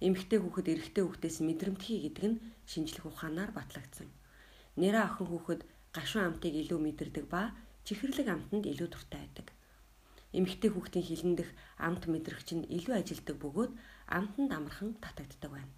Эмэгтэй 0.00 0.40
хүүхэд 0.40 0.72
эрэгтэй 0.72 1.04
хүүхдээс 1.04 1.44
мэдрэмтгий 1.44 2.00
гэдэг 2.00 2.24
нь 2.32 2.40
шинжлэх 2.64 3.04
ухаанаар 3.12 3.52
батлагдсан. 3.52 4.08
Нэрэ 4.80 5.00
охин 5.04 5.28
хүүхэд 5.28 5.60
гашуун 5.92 6.24
амтыг 6.32 6.56
илүү 6.56 6.80
мэдэрдэг 6.80 7.28
ба 7.28 7.52
чихэрлэг 7.84 8.24
амтанд 8.32 8.64
илүү 8.72 8.88
дуртай 8.88 9.20
байдаг. 9.20 9.52
Эмэгтэй 10.32 10.70
хүүхдийн 10.72 11.04
хилэн 11.04 11.34
дэх 11.36 11.50
амт 11.76 12.08
мэдрэгч 12.08 12.48
нь 12.56 12.68
илүү 12.72 12.94
ажилдаг 12.96 13.36
бөгөөд 13.36 13.72
амтанд 14.08 14.50
амархан 14.56 14.96
татагддаг 14.96 15.50
байна. 15.52 15.72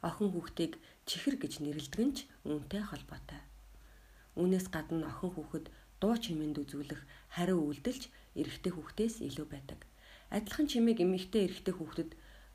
Охин 0.00 0.32
хүүхдийг 0.32 0.80
чихэр 1.04 1.36
гэж 1.36 1.60
нэрлэдэг 1.60 2.00
нь 2.08 2.14
ч 2.16 2.18
үүнтэй 2.48 2.80
холбоотой. 2.88 3.44
Үүнээс 4.40 4.72
гадна 4.72 5.12
охин 5.12 5.36
хүүхэд 5.36 5.68
дуу 6.00 6.16
чимээнд 6.16 6.56
үзүүлэх 6.64 7.00
хариу 7.36 7.60
үйлдэлж 7.68 8.08
эрэгтэй 8.40 8.72
хүүхдээс 8.72 9.14
илүү 9.28 9.46
байдаг. 9.52 9.80
Адилхан 10.32 10.66
чимээг 10.72 10.98
эмэгтэй 11.04 11.42
эрэгтэй 11.44 11.74
хүүхдэд 11.76 12.10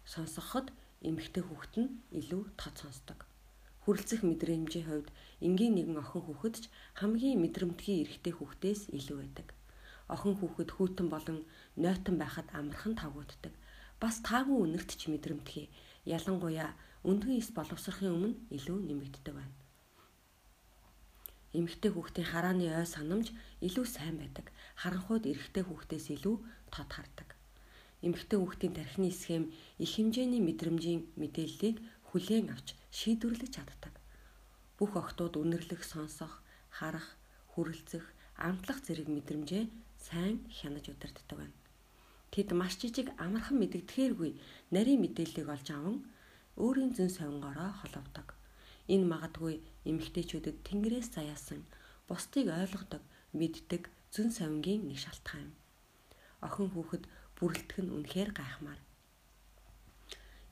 сонсгоход 0.10 0.68
эмэгтэй 1.06 1.44
хүүхэд 1.46 1.74
нь 1.78 1.90
илүү 2.20 2.42
тод 2.58 2.76
сонсдог. 2.82 3.20
Хүрлцэх 3.86 4.26
мэдрэмжийн 4.26 4.86
хувьд 4.90 5.10
энгийн 5.46 5.78
нэгэн 5.78 6.02
охин 6.02 6.24
хүүхэд 6.26 6.56
ч 6.58 6.66
хамгийн 6.98 7.38
мэдрэмтгий 7.44 8.02
эрэгтэй 8.02 8.34
хүүхдээс 8.34 8.82
илүү 8.98 9.18
байдаг. 9.22 9.48
Охин 10.10 10.34
хүүхэд 10.42 10.70
хүүтэн 10.74 11.08
болон 11.14 11.40
нойтон 11.78 12.16
байхад 12.18 12.50
амархан 12.50 12.98
тавгууддаг. 12.98 13.54
Бас 14.02 14.26
таагүй 14.26 14.58
үнэрт 14.66 14.90
ч 14.98 15.06
мэдрэмтгий. 15.14 15.70
Ялангуяа 16.18 16.74
өндгөн 17.06 17.38
эс 17.38 17.54
боловсрохын 17.54 18.10
өмнө 18.16 18.38
илүү 18.58 18.78
нэмэгддэг 18.90 19.34
байна 19.38 19.65
эмэгтэй 21.60 21.92
хүүхдийн 21.94 22.28
харааны 22.32 22.66
ой 22.70 22.88
санамж 22.88 23.32
илүү 23.64 23.86
сайн 23.88 24.16
байдаг. 24.20 24.52
Харанхуйд 24.82 25.26
эрэгтэй 25.32 25.64
хүүхдээс 25.66 26.08
илүү 26.16 26.36
тод 26.74 26.90
хардаг. 26.92 27.30
Эмэгтэй 28.06 28.38
хүүхдийн 28.40 28.74
тархины 28.76 29.10
схем 29.12 29.44
их 29.80 29.92
хэмжээний 29.96 30.42
мэдрэмжийн 30.44 31.02
мэдээллийг 31.16 31.78
хүлээн 32.12 32.52
авч 32.54 32.76
шийдвэрлэж 32.92 33.52
чаддаг. 33.56 33.94
Бүх 34.78 34.92
охтууд 35.00 35.40
үнэрлэх, 35.40 35.82
сонсох, 35.88 36.44
харах, 36.70 37.16
хүрлцэх, 37.56 38.04
амтлах 38.36 38.80
зэрэг 38.84 39.08
мэдрэмжээ 39.08 39.64
сайн 39.96 40.44
хянаж 40.52 40.86
удирддаг 40.92 41.38
байна. 41.40 41.58
Тэд 42.32 42.52
маш 42.52 42.76
жижиг 42.76 43.08
амархан 43.16 43.58
мэдэгдэхээргүй 43.64 44.32
нарийн 44.76 45.02
мэдээллийг 45.02 45.48
олж 45.48 45.68
аван 45.72 45.98
өөрийн 46.60 46.92
зэн 46.98 47.10
совингороо 47.18 47.72
холовдог. 47.80 48.28
Энэ 48.86 49.10
магадгүй 49.10 49.56
эмэгтэйчүүдэд 49.90 50.58
тэнгэрээс 50.68 51.18
заяасан 51.18 51.66
бусдыг 52.08 52.54
ойлгодог, 52.54 53.02
мэддэг 53.34 53.90
зүн 54.14 54.30
савингийн 54.30 54.86
нэг 54.86 55.02
шалтгаан 55.02 55.50
юм. 55.50 55.54
Охин 56.46 56.70
хүүхэд 56.70 57.04
бүрлдэх 57.38 57.82
нь 57.82 57.94
үнэхээр 57.96 58.32
гайхмаар. 58.38 58.82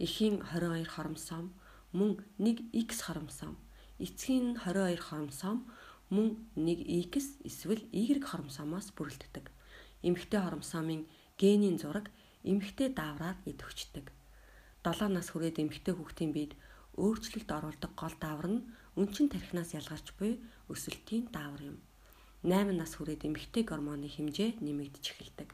Эхийн 0.02 0.42
22 0.42 0.90
хоромсоом 0.90 1.54
мөн 1.94 2.26
нэг 2.42 2.58
X 2.74 3.06
хоромсоом, 3.06 3.56
эцгийн 4.02 4.58
22 4.58 4.98
хоромсоом 4.98 5.70
мөн 6.10 6.42
нэг 6.58 6.82
X 7.14 7.38
эсвэл 7.46 7.86
Y 7.94 8.18
хоромсоомоос 8.18 8.98
бүрэлддэг. 8.98 9.54
Эмэгтэй 10.02 10.42
хоромсоомын 10.42 11.06
генийн 11.38 11.78
зураг 11.78 12.10
эмэгтэй 12.42 12.90
даавраар 12.98 13.38
идэвхждэг. 13.46 14.10
7 14.84 15.14
нас 15.14 15.30
хүрээд 15.30 15.62
эмэгтэй 15.62 15.94
хүүхдийн 15.96 16.34
биед 16.34 16.58
өөрчлөлт 16.98 17.50
оруулдаг 17.50 17.92
гол 17.98 18.16
даавар 18.22 18.48
нь 18.54 18.66
өнчин 19.00 19.28
тархинаас 19.34 19.74
ялгарч 19.74 20.14
буй 20.20 20.38
өсөлтийн 20.70 21.34
даавар 21.34 21.62
юм. 21.74 21.78
8 22.44 22.76
нас 22.78 22.94
хүрээд 22.96 23.26
эмэгтэй 23.26 23.64
гормоны 23.66 24.08
хэмжээ 24.12 24.62
нэмэгдэж 24.62 25.06
эхэлдэг. 25.10 25.50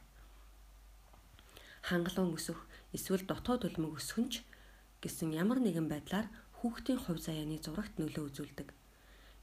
Хангалуун 1.88 2.36
өсөх 2.36 2.60
эсвэл 2.92 3.24
дотоод 3.24 3.64
үлмэг 3.68 3.94
өсөх 4.00 4.18
нь 4.20 4.32
ч 4.34 4.36
гэсэн 5.00 5.32
ямар 5.38 5.64
нэгэн 5.64 5.88
байдлаар 5.88 6.28
хүүхдийн 6.60 7.00
хувь 7.00 7.22
заяаны 7.24 7.58
зурагт 7.64 7.96
нөлөө 8.02 8.24
үзүүлдэг. 8.28 8.70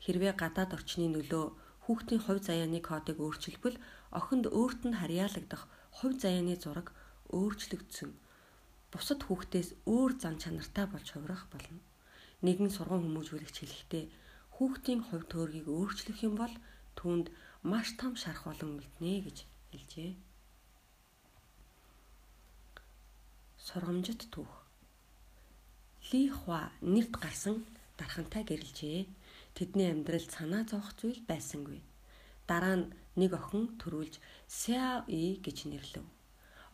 Хэрвээ 0.05 0.35
гадаад 0.37 0.77
орчны 0.77 1.09
нөлөө 1.09 1.45
хүүхдийн 1.89 2.21
хувь 2.21 2.43
заяаны 2.45 2.81
кодыг 2.85 3.17
өөрчилбөл 3.25 3.81
охинд 4.13 4.45
өөрт 4.53 4.81
нь 4.85 4.99
харьяалагдах 5.01 5.63
хувь 5.97 6.17
заяаны 6.21 6.55
зураг 6.61 6.93
өөрчлөгдсөн 7.33 8.11
бусад 8.97 9.21
хүүхдээс 9.29 9.85
өөр 9.85 10.13
зан 10.17 10.41
чанартай 10.41 10.89
болж 10.89 11.07
хувирах 11.13 11.45
болно. 11.53 11.85
Нэгэн 12.41 12.73
сургууль 12.73 13.05
хүмүүжүүлэгч 13.05 13.57
хэлэхдээ 13.61 14.05
хүүхдийн 14.57 15.01
хувь 15.05 15.29
төөргийг 15.29 15.69
өөрчлөх 15.69 16.19
юм 16.25 16.35
бол 16.41 16.55
түүнд 16.97 17.29
маш 17.61 17.93
том 18.01 18.17
шарх 18.17 18.49
болон 18.49 18.81
үлднэ 18.81 19.13
гэж 19.29 19.39
хэлжээ. 19.73 20.13
Сургамжит 23.67 24.23
түүх. 24.33 24.53
Ли 26.09 26.31
Хуа 26.31 26.73
нэрд 26.81 27.15
гарсан 27.21 27.67
дархантай 28.01 28.49
гэрэлжээ. 28.49 29.05
Тэдний 29.57 29.91
амьдралд 29.93 30.31
санаа 30.33 30.65
зовох 30.65 30.97
зүйл 30.97 31.21
байсангүй. 31.29 31.81
Дараа 32.49 32.77
нь 32.81 32.93
нэг 33.19 33.35
охин 33.35 33.75
төрүүлж 33.81 34.15
Сяо 34.47 35.05
И 35.11 35.43
гэж 35.45 35.67
нэрлэв. 35.67 36.07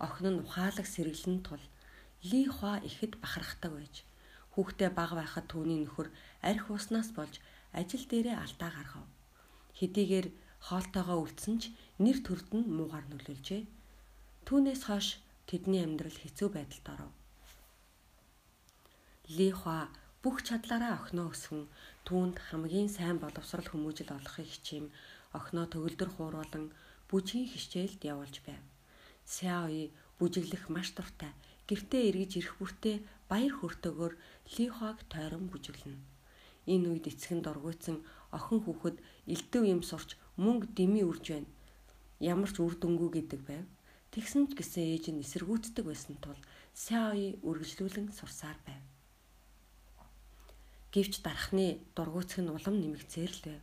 Охин 0.04 0.26
нь 0.36 0.40
ухаалаг 0.44 0.86
сэргэлэн 0.86 1.40
тул 1.46 1.64
Ли 2.30 2.46
Хуа 2.46 2.78
ихэд 2.88 3.18
бахархдаг 3.22 3.72
байж 3.74 3.94
хүүхдээ 4.54 4.90
баг 4.94 5.10
байхад 5.18 5.46
түүний 5.50 5.82
нөхөр 5.82 6.08
арх 6.50 6.66
уснаас 6.70 7.10
болж 7.18 7.34
ажил 7.74 8.04
дээрээ 8.06 8.36
алдаа 8.38 8.70
гаргав. 8.76 9.06
Хэдийгээр 9.78 10.28
хоолтойгоо 10.66 11.18
үлдсэн 11.24 11.56
ч 11.58 11.62
нэр 11.98 12.18
төрд 12.22 12.48
нь 12.54 12.70
муугар 12.76 13.04
нөлөөлжээ. 13.10 13.62
Түүнээс 14.46 14.82
хойш 14.86 15.08
тэдний 15.50 15.82
амьдрал 15.82 16.18
хэцүү 16.22 16.48
байдалд 16.54 16.86
оров. 16.94 17.12
Ли 19.36 19.48
Хуа 19.50 19.90
бүх 20.22 20.46
чадлаараа 20.46 21.02
охиноо 21.02 21.34
өсгөн 21.34 21.66
түүнд 22.06 22.36
хамгийн 22.46 22.90
сайн 22.96 23.18
боловсрал 23.18 23.66
хүмүүжил 23.66 24.14
олохыг 24.14 24.46
хичээн 24.46 24.86
охиноо 25.38 25.66
төгөлдөр 25.72 26.10
хууруулан 26.14 26.70
бүжгийн 27.10 27.50
хичээлд 27.50 28.00
явуулж 28.12 28.36
байв. 28.46 28.62
Сяои 29.26 29.90
бүжиглэх 30.18 30.70
маш 30.70 30.94
дуртай 30.94 31.32
гэртээ 31.68 32.02
эргэж 32.10 32.32
ирэх 32.40 32.54
бүртээ 32.58 32.96
баяр 33.30 33.54
хөөртэйгөр 33.56 34.12
Лихог 34.54 34.98
тойрон 35.12 35.44
бүжиглэнэ. 35.48 36.00
Энэ 36.72 36.86
үед 36.90 37.06
эцэг 37.10 37.32
нь 37.34 37.44
дургуйцсан 37.44 38.02
охин 38.36 38.60
хүүхэд 38.62 38.96
элдв 39.32 39.62
юм 39.74 39.82
сурч 39.82 40.14
мөнгө 40.42 40.66
дэмий 40.76 41.04
үрж 41.10 41.24
байна. 41.34 41.50
Ямар 42.32 42.50
ч 42.54 42.56
үр 42.62 42.74
дүнгүй 42.78 43.10
гэдэг 43.18 43.40
байв. 43.48 43.66
Тэгсэн 44.12 44.42
ч 44.48 44.50
гэсэн 44.58 44.84
ээж 44.94 45.04
нь 45.10 45.22
эсэргүүцдэг 45.24 45.84
байсан 45.88 46.16
тул 46.22 46.38
Сяои 46.74 47.40
үргэлжлүүлэн 47.48 48.12
сурсаар 48.12 48.58
байв. 48.68 48.82
Гэвч 50.92 51.24
дарахны 51.24 51.80
дургуутсг 51.96 52.44
нь 52.44 52.52
улам 52.52 52.76
нэмэгцээр 52.78 53.32
л 53.32 53.42
байв. 53.48 53.62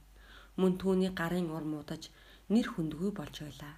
Мөн 0.60 0.74
түүний 0.82 1.12
гарын 1.14 1.54
ур 1.54 1.64
муудаж 1.64 2.10
нэр 2.50 2.68
хүндгүй 2.74 3.12
болж 3.14 3.36
байлаа. 3.46 3.76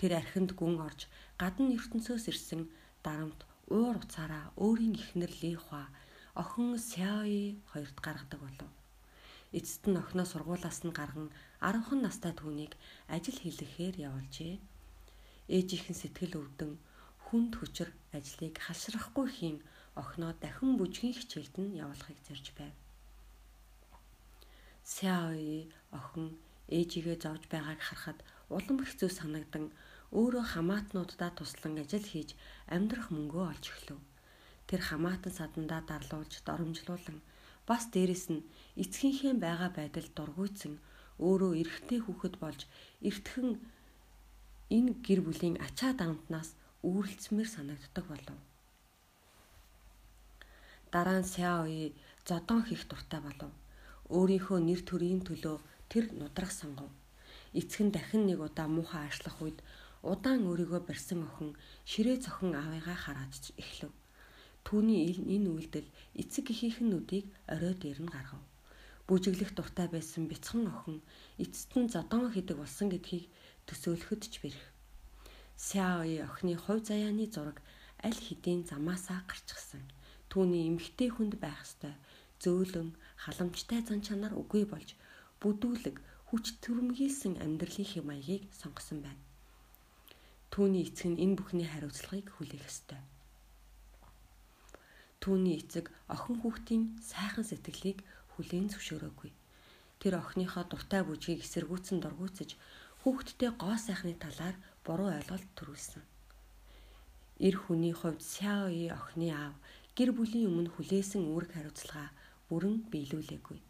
Тэр 0.00 0.16
архинд 0.16 0.56
гүн 0.56 0.80
орж 0.80 1.06
гадна 1.36 1.76
ертөнцөөс 1.76 2.24
ирсэн 2.32 2.66
дарамт 3.04 3.40
уур 3.66 3.96
уцаараа 3.98 4.54
өөрийн 4.64 4.94
ихнэр 4.94 5.32
Ли 5.42 5.52
Хуа 5.58 5.84
охин 6.42 6.78
Сяои 6.78 7.58
хоёрт 7.70 7.98
гаргадаг 8.06 8.40
болов. 8.42 8.70
Эцэст 9.58 9.84
нь 9.90 9.98
охиноо 10.02 10.26
сургуулаас 10.28 10.80
нь 10.86 10.96
гарган 10.98 11.28
10хан 11.58 12.00
настай 12.02 12.32
түүнийг 12.36 12.72
ажил 13.14 13.38
хийлгэхээр 13.40 13.96
явуулжээ. 14.06 14.54
Ээжийнхэн 15.56 15.96
сэтгэл 15.98 16.38
өвдөн 16.40 16.72
хүнд 17.26 17.52
хүчээр 17.58 17.90
ажлыг 18.14 18.54
халшрахгүй 18.62 19.26
хийн 19.34 19.58
охиноо 19.98 20.32
дахин 20.38 20.78
бүжгийн 20.78 21.16
хичээлд 21.16 21.54
нь 21.58 21.76
явуулахыг 21.82 22.18
зорж 22.26 22.46
байв. 22.58 22.74
Сяои 24.94 25.66
охин 25.90 26.38
ээжигээ 26.70 27.16
зовж 27.18 27.42
байгааг 27.50 27.80
харахад 27.82 28.18
улам 28.50 28.78
хэцүү 28.82 29.10
санагдан 29.10 29.74
өөрөө 30.12 30.44
хамаатнуудаа 30.52 31.30
туслан 31.34 31.74
ажил 31.82 32.06
хийж 32.06 32.30
амьдрах 32.74 33.10
мөнгөө 33.10 33.44
олж 33.52 33.64
эхлэв. 33.72 34.00
Тэр 34.68 34.80
хамаатан 34.88 35.32
садандаа 35.38 35.82
дарлуулж 35.88 36.32
доромжлуулан 36.46 37.18
бас 37.66 37.82
дээрэс 37.94 38.26
нь 38.34 38.46
эцгийнхээ 38.82 39.34
байгаа 39.44 39.70
байдал 39.74 40.08
дургуйцсан 40.16 40.74
өөрөө 41.26 41.52
эрэгтэй 41.60 42.00
хүүхэд 42.02 42.34
болж 42.42 42.60
эртхэн 43.08 43.48
энэ 44.76 44.92
гэр 45.06 45.20
бүлийн 45.26 45.56
ачаа 45.66 45.92
дамтнаас 45.96 46.50
үүрлцмээр 46.86 47.48
санагддаг 47.50 48.04
болов. 48.10 48.38
Дараа 50.92 51.18
нь 51.20 51.30
Сяои 51.34 51.94
зодон 52.28 52.62
хийх 52.64 52.82
дуртай 52.90 53.20
болов. 53.24 53.52
Өөрийнхөө 54.16 54.58
нэр 54.62 54.80
төрийн 54.86 55.22
төлөө 55.26 55.56
тэр 55.90 56.04
нудрах 56.18 56.52
сонгов. 56.54 56.90
Эцэг 57.58 57.82
нь 57.86 57.94
дахин 57.94 58.22
нэг 58.26 58.38
удаа 58.46 58.68
муухай 58.70 59.02
аашлах 59.06 59.36
үед 59.42 59.58
удаан 60.12 60.42
өөрийгөө 60.50 60.80
барьсан 60.86 61.20
охин 61.28 61.50
ширээ 61.90 62.16
цохон 62.24 62.52
аавыгаа 62.60 62.98
хараад 63.04 63.32
эхлэв. 63.62 63.92
Түүний 64.66 65.14
энэ 65.34 65.48
үйлдэл 65.54 65.88
эцэг 66.20 66.46
эхийнхнүүдийг 66.54 67.26
орой 67.54 67.74
дээр 67.78 67.98
нь 68.02 68.12
гаргав. 68.14 68.42
Бүжиглэх 69.06 69.50
дуртай 69.54 69.86
байсан 69.90 70.26
бяцхан 70.30 70.66
охин 70.74 70.98
эцэст 71.42 71.72
нь 71.78 71.90
зодон 71.94 72.30
хийдэг 72.34 72.56
болсон 72.58 72.88
гэдгийг 72.90 73.30
төсөөлөхөд 73.66 74.22
ч 74.32 74.34
бэрх. 74.42 74.62
Сяои 75.66 76.18
охины 76.26 76.54
хувь 76.58 76.82
заяаны 76.88 77.26
зураг 77.30 77.58
аль 78.06 78.20
хэдийн 78.26 78.66
замаасаа 78.70 79.20
гарчихсан. 79.30 79.82
Түүний 80.30 80.66
эмгтэй 80.70 81.10
хүнд 81.14 81.34
байх 81.38 81.62
ёстой 81.66 81.94
зөөлөн 82.42 82.90
халамжтай 83.22 83.80
зан 83.86 84.00
чанар 84.06 84.34
үгүй 84.34 84.64
болж 84.68 84.90
бүдүүлэг 85.40 85.96
хүч 86.28 86.44
төрөмгийлсэн 86.62 87.34
амьдралын 87.44 87.88
хэм 87.90 88.04
маягийг 88.10 88.42
сонгосон 88.60 88.98
байна. 89.06 89.22
Түүний 90.56 90.88
эцэг 90.88 91.12
нь 91.12 91.20
энэ 91.20 91.36
бүхний 91.36 91.68
хариуцлагыг 91.68 92.32
хүлээх 92.32 92.64
ёстой. 92.64 92.96
Түүний 95.20 95.60
эцэг 95.60 95.92
охин 96.08 96.40
хүүхдийн 96.40 96.96
сайхан 96.96 97.44
сэтгэлийг 97.44 98.00
хүлээн 98.32 98.72
зөвшөөрөөгүй. 98.72 99.36
Тэр 100.00 100.16
охиныхоо 100.16 100.64
дуртай 100.64 101.04
бүжгийг 101.04 101.44
эсэргүүцэн 101.44 102.00
дургуутсаж 102.00 102.56
хүүхдтэй 103.04 103.52
гоо 103.52 103.76
сайхны 103.76 104.16
талаар 104.16 104.56
буруу 104.80 105.12
ойлголт 105.12 105.44
төрүүлсэн. 105.60 106.00
Эр 107.36 107.56
хүний 107.60 107.92
хувьд 107.92 108.24
Сяои 108.24 108.88
охины 108.88 109.28
аав 109.36 109.60
гэр 109.92 110.16
бүлийн 110.16 110.48
өмнө 110.48 110.72
хүлээсэн 110.72 111.20
үүрэг 111.36 111.52
хариуцлага 111.52 112.16
бүрэн 112.48 112.88
биелүүлээгүй. 112.88 113.60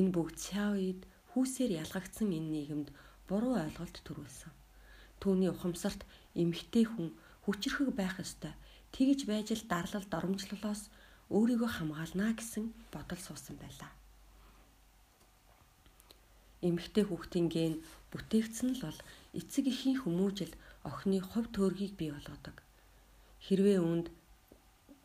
Энэ 0.00 0.12
бүгд 0.16 0.36
Сяоид 0.48 1.04
хүүсээр 1.36 1.84
ялгагдсан 1.84 2.32
энэ 2.32 2.48
нийгэмд 2.56 2.88
буруу 3.28 3.60
ойлголт 3.60 4.00
төрүүлсэн. 4.00 4.59
Түүний 5.20 5.50
ухамсарт 5.52 6.02
эмгтэй 6.34 6.84
хүн 6.88 7.12
хүчрхэг 7.44 7.92
байх 7.94 8.16
ёстой. 8.24 8.52
Тэгж 8.94 9.20
байж 9.30 9.48
л 9.54 9.68
дарлал 9.68 10.06
доромжлолоос 10.08 10.88
өөрийгөө 11.30 11.70
хамгаална 11.76 12.34
гэсэн 12.34 12.64
бодол 12.92 13.20
суусан 13.22 13.56
байлаа. 13.60 13.92
Эмэгтэй 16.66 17.04
хүүхдийн 17.06 17.48
ген 17.48 17.74
бүтээгдсэн 18.12 18.68
л 18.76 18.82
бол 18.84 19.00
эцэг 19.38 19.64
эхийн 19.72 20.02
хүмүүжил 20.02 20.52
охины 20.84 21.22
хувь 21.22 21.48
төөргийг 21.54 21.94
бий 21.96 22.10
болгодог. 22.12 22.56
Хэрвээ 23.46 23.78
үүнд 23.80 24.06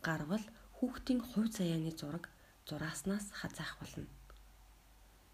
гарвал 0.03 0.45
хүүхдийн 0.77 1.21
хувь 1.23 1.49
заяаны 1.55 1.91
зураг 1.95 2.27
зурааснаас 2.67 3.31
хазаах 3.39 3.79
болно. 3.79 4.09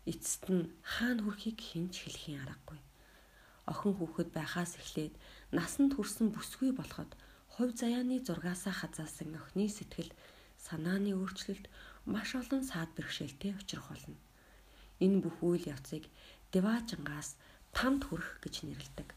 Эцэст 0.05 0.45
нь 0.53 0.69
хаана 0.83 1.23
хүрэхийг 1.23 1.57
хинж 1.57 1.93
хэлхийн 2.03 2.41
аргагүй. 2.43 2.79
Охин 3.71 3.93
хүүхэд 3.95 4.29
байхаас 4.35 4.75
эхлээд 4.81 5.13
насанд 5.57 5.91
хүрсэн 5.95 6.27
бүсгүй 6.35 6.71
болоход 6.75 7.11
хувь 7.53 7.73
заяаны 7.81 8.17
зургаасаа 8.27 8.75
хазаасан 8.77 9.31
охины 9.39 9.65
сэтгэл 9.71 10.11
санааны 10.65 11.11
өөрчлөлт 11.19 11.65
маш 12.13 12.29
олон 12.41 12.63
саад 12.71 12.89
бэрхшээлтэй 12.95 13.51
учрах 13.59 13.87
болно. 13.89 14.17
Энэ 15.03 15.21
бүх 15.23 15.37
үйл 15.41 15.65
явцыг 15.73 16.03
Деважингаас 16.53 17.29
тамд 17.77 18.01
хүрэх 18.05 18.43
гэж 18.43 18.55
нэрлэдэг. 18.67 19.09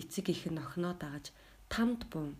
Эцэг 0.00 0.26
их 0.34 0.42
нь 0.50 0.62
охиноо 0.64 0.94
дагаж 0.94 1.26
тамд 1.72 2.00
бун 2.12 2.38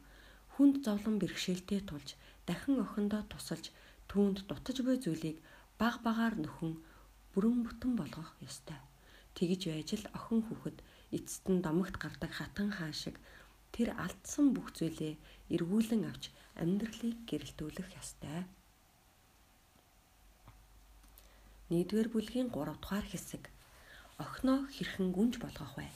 хүнд 0.54 0.86
зовлон 0.86 1.16
бэрхшээлтэй 1.18 1.80
тулж 1.88 2.14
дахин 2.46 2.78
охиндоо 2.84 3.22
тусалж 3.30 3.74
түүнд 4.10 4.46
дутаж 4.48 4.76
буй 4.86 4.96
зүйлийг 5.02 5.38
баг 5.80 5.94
багаар 6.06 6.34
нөхөн 6.38 6.72
бүрэн 7.32 7.58
бүтэн 7.66 7.92
болгох 7.98 8.30
ёстой. 8.48 8.78
Тэгж 9.34 9.62
байж 9.70 9.90
л 9.98 10.06
охин 10.18 10.40
хүүхэд 10.46 10.78
эцэст 11.16 11.44
нь 11.52 11.62
домогт 11.66 11.94
гардаг 12.02 12.32
хатан 12.34 12.68
хаан 12.74 12.94
шиг 13.02 13.16
тэр 13.74 13.88
алдсан 14.04 14.46
бүх 14.54 14.74
зүйлээ 14.76 15.14
эргүүлэн 15.54 16.02
авч 16.10 16.24
амьдралыг 16.62 17.18
гэрэлтүүлэх 17.28 17.88
ёстой. 18.02 18.46
Нэгдүгээр 21.70 22.08
бүлгийн 22.12 22.48
3 22.54 22.76
дугаар 22.82 23.06
хэсэг. 23.08 23.42
Охиноо 24.22 24.70
хэрхэн 24.74 25.08
гүнж 25.16 25.34
болгох 25.42 25.74
вэ? 25.74 25.88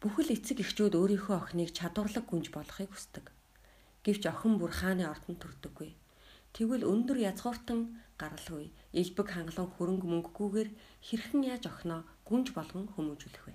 Бүхэл 0.00 0.32
эцэг 0.32 0.64
эхчүүд 0.64 0.94
өөрийнхөө 0.96 1.36
охиныг 1.36 1.70
чадварлаг 1.76 2.24
гүнж 2.28 2.48
болгохыг 2.54 2.88
хүсдэг. 2.92 3.26
Гэвч 4.04 4.22
охин 4.32 4.56
бүр 4.56 4.72
хааны 4.72 5.04
ордон 5.04 5.36
төрдөггүй. 5.36 5.90
Тэгвэл 6.56 6.88
өндөр 6.88 7.18
язгууртан 7.28 8.00
гаралгүй 8.20 8.72
элбэг 9.00 9.28
хангалан 9.32 9.68
хөрөнгө 9.76 10.06
мөнгөгүйгээр 10.08 10.70
хэрхэн 11.06 11.42
яаж 11.52 11.64
охиноо 11.68 12.00
гүнж 12.30 12.54
болгон 12.54 12.86
хүмүүжүүлэх 12.94 13.44
вэ? 13.50 13.54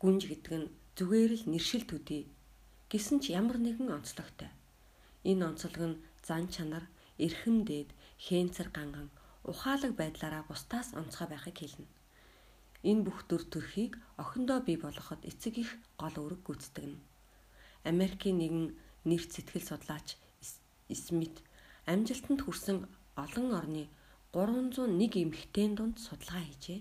Гүнж 0.00 0.22
гэдэг 0.24 0.54
нь 0.56 0.72
зүгээр 0.96 1.32
л 1.36 1.44
нэршил 1.52 1.84
төдий 1.84 2.24
Гэсэн 2.86 3.18
ч 3.18 3.34
ямар 3.34 3.58
нэгэн 3.58 3.90
онцлогтой. 3.98 4.46
Энэ 5.26 5.42
онцлог 5.50 5.74
нь 5.90 6.00
зан 6.22 6.46
чанар, 6.54 6.86
эрхэм 7.18 7.66
дээд, 7.66 7.90
хээнцэр 8.22 8.70
ганган, 8.70 9.10
ухаалаг 9.42 9.92
байдлаараа 9.98 10.46
бусдаас 10.46 10.94
онцгой 10.94 11.26
байхыг 11.28 11.56
хэлнэ. 11.58 11.90
Энэ 12.86 13.02
бүх 13.02 13.26
төр 13.26 13.42
төрхийг 13.42 13.98
охиндоо 14.22 14.62
бий 14.62 14.78
болгоход 14.78 15.26
эцэг 15.26 15.54
их 15.58 15.70
гол 15.98 16.14
үүрэг 16.14 16.40
гүйцэтгэв. 16.46 16.94
Америкийн 17.90 18.38
нэгэн 18.38 18.66
нэрт 19.02 19.30
сэтгэл 19.34 19.66
судлаач 19.66 20.14
Смит 20.86 21.42
амжилтанд 21.90 22.46
хүрсэн 22.46 22.86
олон 23.18 23.46
орны 23.58 23.90
301 24.36 25.16
эмэгтэйн 25.24 25.72
дунд 25.80 25.96
судалгаа 25.96 26.44
хийжээ. 26.44 26.80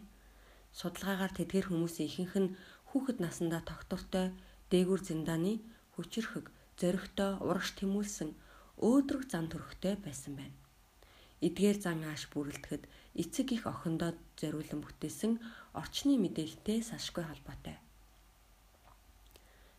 Судалгаагаар 0.76 1.32
тэдгээр 1.40 1.72
хүмүүсийн 1.72 2.12
ихэнх 2.12 2.36
нь 2.44 2.54
хүүхэд 2.92 3.24
насндаа 3.24 3.64
тогтвортой 3.64 4.36
дээгүр 4.68 5.00
зиндааны 5.00 5.64
хүчрхэг, 5.96 6.52
зоригтой 6.76 7.32
урагш 7.40 7.80
тэмүүлсэн 7.80 8.36
өөдрөг 8.84 9.24
зан 9.32 9.48
төрхтэй 9.48 9.96
байсан 10.04 10.36
байна. 10.36 10.60
Эдгээр 11.40 11.78
зан 11.80 12.04
ааш 12.04 12.28
бүрэлдэхэд 12.36 12.84
эцэг 13.24 13.48
их 13.56 13.64
охиндоо 13.72 14.12
зориулан 14.36 14.84
бүтээсэн 14.84 15.40
орчны 15.80 16.20
мэдээлэлтэй 16.20 16.84
салшгүй 16.84 17.24
холбоотой. 17.24 17.80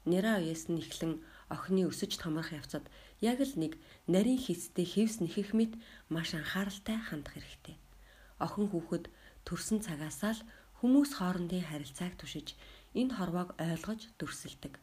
Нэраа 0.09 0.41
үеэс 0.41 0.73
нь 0.73 0.81
эхлэн 0.81 1.21
охины 1.55 1.87
өсөж 1.91 2.19
томрох 2.19 2.51
явцад 2.53 2.85
яг 3.21 3.39
л 3.41 3.55
нэг 3.63 3.73
нарийн 4.07 4.41
хийцтэй 4.41 4.87
хевс 4.87 5.23
нэхэх 5.23 5.55
мэт 5.55 5.73
маш 6.09 6.35
анхааралтай 6.35 6.99
хандах 6.99 7.35
хэрэгтэй. 7.35 7.77
Охин 8.43 8.67
хүүхэд 8.71 9.05
төрсэн 9.47 9.79
цагаасаа 9.87 10.33
л 10.37 10.47
хүмүүс 10.81 11.11
хоорондын 11.19 11.67
харилцааг 11.69 12.15
түшиж 12.19 12.59
энэ 12.99 13.15
хорвоог 13.17 13.55
ойлгож 13.57 14.01
дүрсэлдэг 14.19 14.75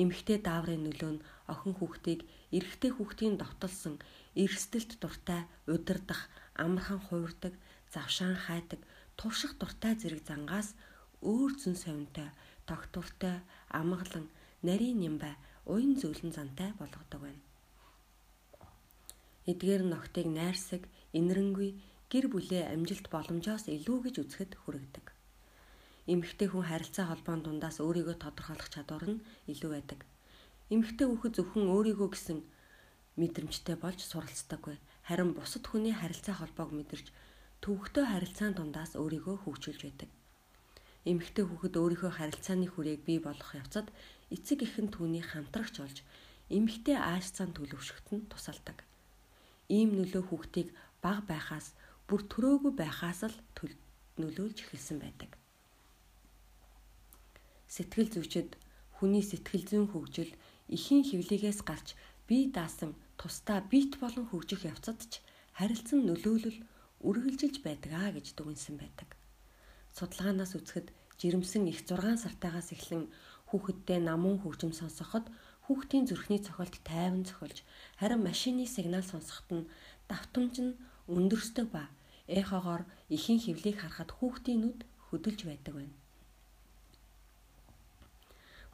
эмэгтэй 0.00 0.38
дааврын 0.42 0.82
нөлөө 0.84 1.12
нь 1.14 1.24
охин 1.52 1.74
хүүхдийг 1.78 2.20
эрэгтэй 2.56 2.90
хүүхдийн 2.94 3.38
довтолсон 3.38 3.94
эрсдэлт 4.42 4.98
дуртай 4.98 5.46
удирдах 5.70 6.26
амархан 6.58 7.00
хуурдаг 7.06 7.54
завшаан 7.94 8.34
хайдаг 8.34 8.80
турших 9.18 9.52
дуртай 9.60 9.94
зэрэг 9.94 10.22
зангаас 10.26 10.74
өөр 11.22 11.52
зэн 11.62 11.76
совинтой 11.78 12.28
тогтвортой, 12.66 13.40
амгалан, 13.68 14.26
нарийн 14.62 14.98
нямбай, 15.00 15.34
уян 15.66 15.96
зөвлөн 16.00 16.32
зантай 16.36 16.70
болгодог 16.78 17.20
байна. 17.24 17.42
Эдгээр 19.50 19.82
ногтыг 19.84 20.26
найрсаг, 20.28 20.82
инэрэнгүй, 21.12 21.70
гэр 22.12 22.26
бүлээ 22.32 22.72
амжилт 22.72 23.06
боломжоос 23.12 23.68
илүү 23.68 23.98
гэж 24.08 24.14
үзэхэд 24.22 24.52
хүрэгдэг. 24.60 25.06
Эмэгтэй 26.12 26.48
хүн 26.52 26.68
харилцаа 26.68 27.08
холбоон 27.08 27.40
дундаас 27.44 27.80
өөрийгөө 27.80 28.16
тодорхойлох 28.20 28.68
чадвар 28.68 29.04
нь 29.08 29.24
илүү 29.52 29.70
байдаг. 29.72 30.00
Эмэгтэй 30.68 31.06
хүүхэд 31.08 31.36
зөвхөн 31.36 31.72
өөрийгөө 31.72 32.08
гэсэн 32.12 32.38
мэдрэмжтэй 33.20 33.76
болж 33.80 34.00
суралцдаггүй. 34.04 34.76
Харин 35.08 35.32
бусад 35.32 35.64
хүний 35.64 35.96
харилцаа 35.96 36.36
холбоог 36.40 36.76
мэдэрч 36.76 37.08
төвөгтэй 37.64 38.04
харилцаан 38.04 38.52
дундаас 38.56 38.92
өөрийгөө 39.00 39.36
хөгжүүлж 39.44 39.80
байдаг. 39.84 40.10
Эмэгтэй 41.04 41.44
хүүхэд 41.44 41.74
өөрийнхөө 41.80 42.12
харилцааны 42.16 42.68
хүрээг 42.68 43.00
бий 43.08 43.20
болгох 43.20 43.52
явцад 43.60 43.92
эцэг 44.30 44.64
эх 44.64 44.76
нь 44.80 44.92
түүний 44.92 45.24
хамтрагч 45.24 45.74
болж 45.80 45.98
эмэгтэй 46.48 46.96
ааш 46.96 47.26
цан 47.36 47.50
төлөвшөхт 47.56 48.08
нь 48.14 48.28
тусалдаг. 48.30 48.84
Ийм 49.68 49.96
нөлөө 49.96 50.22
хүүхдийг 50.28 50.68
баг 51.04 51.24
байхаас 51.28 51.72
бүр 52.08 52.20
төрөөгүй 52.30 52.72
байхаас 52.76 53.20
л 53.28 53.36
нөлөөлж 54.20 54.58
эхэлсэн 54.62 54.98
байдаг. 55.02 55.30
Сэтгэл 57.74 58.10
зүйчэд 58.14 58.50
хүний 58.96 59.24
сэтгэл 59.26 59.64
зүйн 59.66 59.86
хөгжил 59.90 60.32
эхийн 60.70 61.02
хөвлөгөөс 61.02 61.60
гарч 61.66 61.98
бие 62.28 62.46
даасан 62.54 62.94
тусдаа 63.18 63.58
бит 63.72 63.98
болон 63.98 64.30
хөгжих 64.30 64.62
явцад 64.70 65.00
ч 65.10 65.12
харилцан 65.58 66.06
нөлөөлөл 66.06 66.58
үргэлжилж 67.08 67.56
байдгаа 67.66 68.14
гэж 68.14 68.26
дүгнсэн 68.38 68.76
байдаг. 68.78 69.08
Судалгаанаас 69.96 70.54
үзэхэд 70.54 70.88
жирэмсэн 71.18 71.66
их 71.72 71.82
6 71.82 72.22
сартаагаас 72.22 72.70
эхлэн 72.74 73.10
хүүхэдтэй 73.48 73.98
намун 74.02 74.36
хөгжим 74.40 74.72
сонсоход 74.76 75.26
хүүхдийн 75.64 76.04
зүрхний 76.08 76.40
цохилт 76.46 76.76
тайван 76.88 77.24
цохилж 77.28 77.58
харин 78.00 78.20
машины 78.28 78.64
сигнал 78.66 79.04
сонсоход 79.04 79.48
нь 79.56 79.68
давтамж 80.08 80.54
нь 80.64 80.76
өндөрсдөг 81.16 81.66
ба 81.72 81.84
эхогоор 82.28 82.82
ихийн 83.16 83.40
хөвлийг 83.42 83.76
харахад 83.80 84.10
хүүхдийн 84.16 84.60
нүд 84.60 84.78
хөдөлж 85.08 85.40
байдаг 85.46 85.74
байна. 85.76 85.96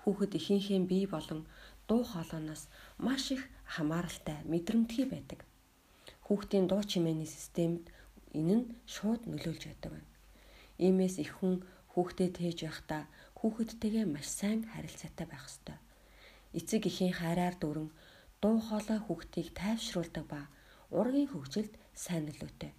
Хүүхэд 0.02 0.32
ихийнхээ 0.38 0.80
бие 0.90 1.06
болон 1.14 1.40
дуу 1.88 2.02
хоолойноос 2.06 2.62
маш 2.98 3.24
их 3.34 3.42
хамааралтай 3.74 4.38
мэдрэмтгий 4.50 5.06
байдаг. 5.10 5.40
Хүүхдийн 6.26 6.66
дуу 6.70 6.82
чимээний 6.90 7.26
системд 7.26 7.90
энэ 8.38 8.54
нь 8.58 8.64
шууд 8.86 9.26
нөлөөлж 9.26 9.62
байдаг 9.66 9.90
байна. 9.92 10.08
Иймээс 10.78 11.16
их 11.18 11.30
хүн 11.38 11.54
хүүхдэд 11.92 12.38
тээж 12.38 12.58
байхдаа 12.64 13.02
хүүхэдтэйгээ 13.40 14.04
маш 14.04 14.28
сайн 14.28 14.68
харилцаатай 14.68 15.26
байх 15.28 15.48
ёстой. 15.48 15.78
Эцэг 16.52 16.84
эхийн 16.90 17.16
хайраар 17.16 17.56
дүүрэн 17.56 17.88
дуу 18.44 18.56
хоолой 18.60 19.00
хүүхдийг 19.02 19.48
тайвшруулдаг 19.56 20.24
ба 20.28 20.40
ургийн 20.92 21.32
хөгжилд 21.32 21.72
сайн 21.96 22.28
нөлөөтэй. 22.28 22.72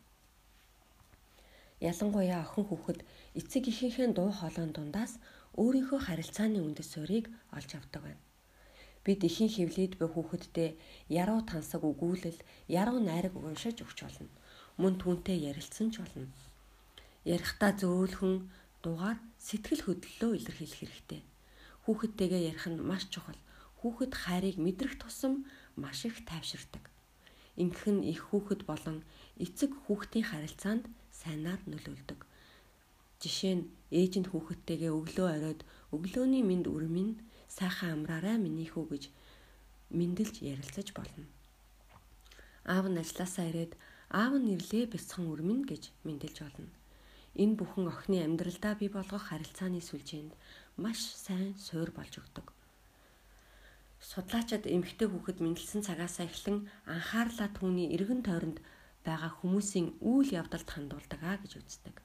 Ялангуяа 1.90 2.46
охин 2.46 2.66
хүүхэд 2.70 3.00
эцэг 3.40 3.64
эхийнхээ 3.74 4.14
дуу 4.14 4.30
хоолойн 4.30 4.72
дундаас 4.74 5.18
өөрийнхөө 5.58 6.00
харилцааны 6.06 6.60
үндэс 6.62 6.90
суурийг 6.94 7.26
олж 7.58 7.70
авдаг 7.74 8.02
байна. 8.06 8.22
Бид 9.02 9.26
эхийн 9.26 9.50
хөвлөд 9.50 9.98
буй 9.98 10.10
хүүхэдтэй 10.14 10.70
яруу 11.10 11.42
тансаг 11.42 11.82
өгүүлэл, 11.82 12.38
яруу 12.70 13.02
найраг 13.02 13.34
уншиж 13.34 13.82
өгч 13.82 13.98
болно. 14.06 14.30
Мөн 14.78 14.94
түүнтэй 15.02 15.38
ярилцсан 15.50 15.90
ч 15.90 16.06
болно. 16.06 16.30
Ярихдаа 17.26 17.74
зөөлхөн 17.82 18.46
дугаар 18.84 19.18
сэтгэл 19.38 19.82
хөдлөлөө 19.86 20.32
илэрхийлэх 20.38 20.80
хэрэгтэй. 20.82 21.22
Хүүхэдтэйгээ 21.86 22.42
ярих 22.52 22.66
нь 22.70 22.82
маш 22.90 23.04
чухал. 23.14 23.40
Хүүхэд 23.82 24.14
хайрыг 24.14 24.58
мэдрэх 24.62 24.94
тусам 25.02 25.46
маш 25.82 26.06
их 26.06 26.18
тайвширдаг. 26.30 26.84
Ингэх 27.62 27.86
нь 27.94 28.06
их 28.14 28.22
хүүхэд 28.30 28.62
болон 28.70 28.98
эцэг 29.42 29.72
хүүхдийн 29.86 30.26
харилцаанд 30.30 30.86
сайнаар 31.10 31.62
нөлөөлдөг. 31.70 32.20
Жишээ 33.22 33.54
нь 33.58 33.64
ээж 33.94 34.14
нь 34.22 34.30
хүүхэдтэйгээ 34.30 34.92
өглөө 35.00 35.28
оройд 35.38 35.62
өглөөний 35.94 36.44
минь 36.46 36.66
үрмэн 36.66 37.10
сайхан 37.58 37.90
амраарай 37.96 38.38
миний 38.42 38.70
хүү 38.70 38.86
гэж 38.92 39.04
мэндэлж 39.98 40.36
ярилцаж 40.42 40.88
болно. 40.98 41.26
Аав 42.66 42.86
нь 42.90 43.02
ажилласаа 43.02 43.46
ирээд 43.50 43.74
аав 44.10 44.34
нь 44.42 44.52
ирлээ 44.56 44.86
бяцхан 44.94 45.26
үрмэн 45.34 45.62
гэж 45.70 45.84
мэндэлж 46.06 46.38
болно. 46.46 46.70
Энэ 47.36 47.56
бүхэн 47.56 47.88
охины 47.88 48.20
амьдралдаа 48.28 48.76
бий 48.76 48.92
болгох 48.92 49.32
харилцааны 49.32 49.80
сүлжээнд 49.80 50.36
маш 50.76 51.00
сайн 51.00 51.56
суур 51.56 51.96
болж 51.96 52.20
өгдөг. 52.20 52.48
Судлаачид 54.04 54.68
эмэгтэй 54.68 55.08
хүүхэд 55.08 55.40
мэндэлсэн 55.40 55.82
цагаасаа 55.88 56.28
эхлэн 56.28 56.68
анхаарлаа 56.90 57.50
түүний 57.56 57.88
эргэн 57.96 58.22
тойронд 58.28 58.60
байгаа 59.08 59.32
хүмүүсийн 59.40 59.88
үйл 60.04 60.30
явдалд 60.42 60.68
хандуулдаг 60.68 61.22
а 61.24 61.40
гэж 61.40 61.52
үздэг. 61.62 61.96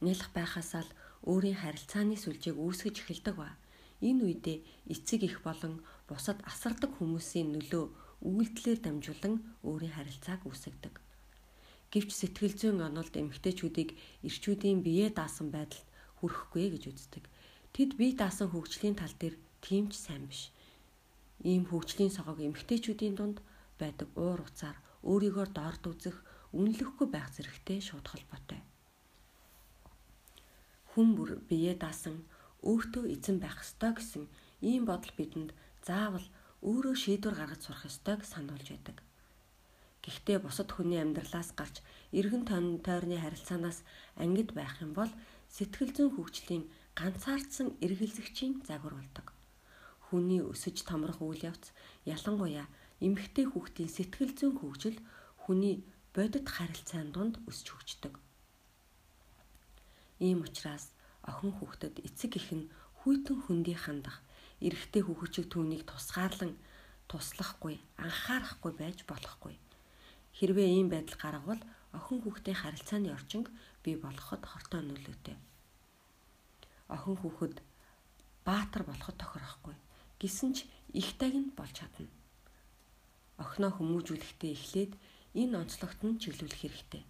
Нялх 0.00 0.28
байхасаа 0.32 0.82
л 0.86 0.90
өөрийн 1.28 1.60
харилцааны 1.60 2.16
сүлжээг 2.16 2.56
үүсгэж 2.56 2.96
эхэлдэг 3.02 3.34
ба 3.36 3.60
энэ 4.00 4.22
үедээ 4.24 4.58
эцэг 4.88 5.20
их 5.28 5.44
болон 5.44 5.84
бусад 6.08 6.38
асардаг 6.48 6.90
хүмүүсийн 6.96 7.52
нөлөө 7.52 7.84
үйлдэлээр 8.24 8.80
дамжуулан 8.82 9.34
өөрийн 9.68 9.94
харилцааг 9.96 10.40
үүсгдэг. 10.48 11.03
Гэвч 11.94 12.10
сэтгэл 12.10 12.54
зүйн 12.58 12.82
онолд 12.82 13.14
эмэгтэйчүүдийг 13.14 13.94
эрчүүдийн 14.26 14.82
биеэ 14.82 15.14
даасан 15.14 15.54
байдалд 15.54 15.86
хүрэхгүй 16.18 16.74
гэж 16.74 16.84
үздэг. 16.90 17.24
Тэд 17.70 17.94
бие 17.94 18.18
даасан 18.18 18.50
хөгжлийн 18.50 18.98
тал 18.98 19.14
дээр 19.14 19.38
тийм 19.62 19.94
ч 19.94 20.02
сайн 20.02 20.26
биш. 20.26 20.50
Ийм 21.46 21.70
хөгжлийн 21.70 22.10
согог 22.10 22.42
эмэгтэйчүүдийн 22.42 23.14
дунд 23.14 23.38
байдаг 23.78 24.10
уур 24.18 24.42
уцаар 24.42 24.74
өөрийгөө 25.06 25.46
доорд 25.54 25.84
үзэх, 25.86 26.18
үнэлэхгүй 26.50 27.06
байх 27.14 27.30
зэрэгтэй 27.30 27.78
шууд 27.78 28.06
холбоотой. 28.10 28.60
Хүн 30.90 31.08
бүр 31.14 31.30
биеэ 31.46 31.78
даасан 31.78 32.26
өөртөө 32.66 33.04
эзэн 33.14 33.38
байх 33.38 33.62
ёстой 33.62 33.92
гэсэн 33.94 34.24
ийм 34.66 34.82
бодол 34.90 35.14
бидэнд 35.14 35.50
заавал 35.86 36.26
өөрөө 36.62 36.94
шийдвэр 36.98 37.34
гаргаж 37.38 37.60
сурах 37.62 37.86
ёстойг 37.90 38.20
сануулж 38.26 38.66
байдаг. 38.72 38.98
Гэхдээ 40.04 40.38
бусад 40.44 40.68
хүний 40.68 41.00
амьдралаас 41.00 41.56
гарч 41.56 41.80
эргэн 42.12 42.44
тойрны 42.84 43.16
харилцаанаас 43.24 43.80
ангид 44.20 44.52
байх 44.52 44.76
юм 44.84 44.92
бол 44.92 45.08
сэтгэл 45.48 45.96
зүйн 45.96 46.12
хөгжлийн 46.12 46.64
ганцаардсан 46.92 47.80
эргэлзэгчийн 47.80 48.68
загвар 48.68 49.00
болдог. 49.00 49.32
Хүний 50.06 50.44
өсөж 50.44 50.84
томрох 50.84 51.24
үйл 51.24 51.48
явц 51.48 51.72
ялангуяа 52.04 52.68
эмэгтэй 53.00 53.48
хүүхдийн 53.48 53.88
сэтгэл 53.88 54.32
зүйн 54.36 54.54
хөгжил 54.60 54.98
хүний 55.42 55.80
бодит 56.12 56.46
харилцаан 56.52 57.08
донд 57.16 57.40
өсч 57.48 57.66
хөгждөг. 57.72 58.14
Ийм 60.20 60.44
учраас 60.44 60.92
охин 61.24 61.52
хүүхдэд 61.56 62.04
эцэг 62.06 62.32
эх 62.38 62.48
нь 62.52 62.68
хүйтэн 63.00 63.38
хөндий 63.44 63.74
хандах, 63.74 64.20
эрэгтэй 64.60 65.02
хүүхэд 65.04 65.48
түүнийг 65.48 65.82
тусгаарлан 65.88 66.52
туслахгүй, 67.08 67.80
анхаарахгүй 67.98 68.72
байж 68.78 68.98
болохгүй. 69.08 69.56
Хэрвээ 70.38 70.68
ийм 70.78 70.88
байдал 70.90 71.18
гаргавал 71.20 71.62
охин 71.96 72.18
хүүхдийн 72.22 72.58
харилцааны 72.60 73.08
орчинг 73.16 73.46
бий 73.84 73.96
болгоход 73.98 74.42
хортой 74.46 74.82
нөлөөтэй. 74.84 75.36
Охин 76.94 77.16
хүүхэд 77.18 77.56
баатар 78.46 78.82
болоход 78.86 79.16
тохирохгүй. 79.18 79.76
Гэсэн 80.20 80.50
ч 80.56 80.66
их 80.92 81.08
таг 81.18 81.32
нь 81.34 81.54
болж 81.54 81.74
чадна 81.78 82.10
охиноо 83.42 83.72
хүмүүжүүлэхдээ 83.74 84.52
эхлээд 84.54 84.92
энэ 85.40 85.58
онцлогт 85.62 86.00
нь 86.06 86.20
чиглүүлэх 86.22 86.60
хэрэгтэй. 86.62 87.02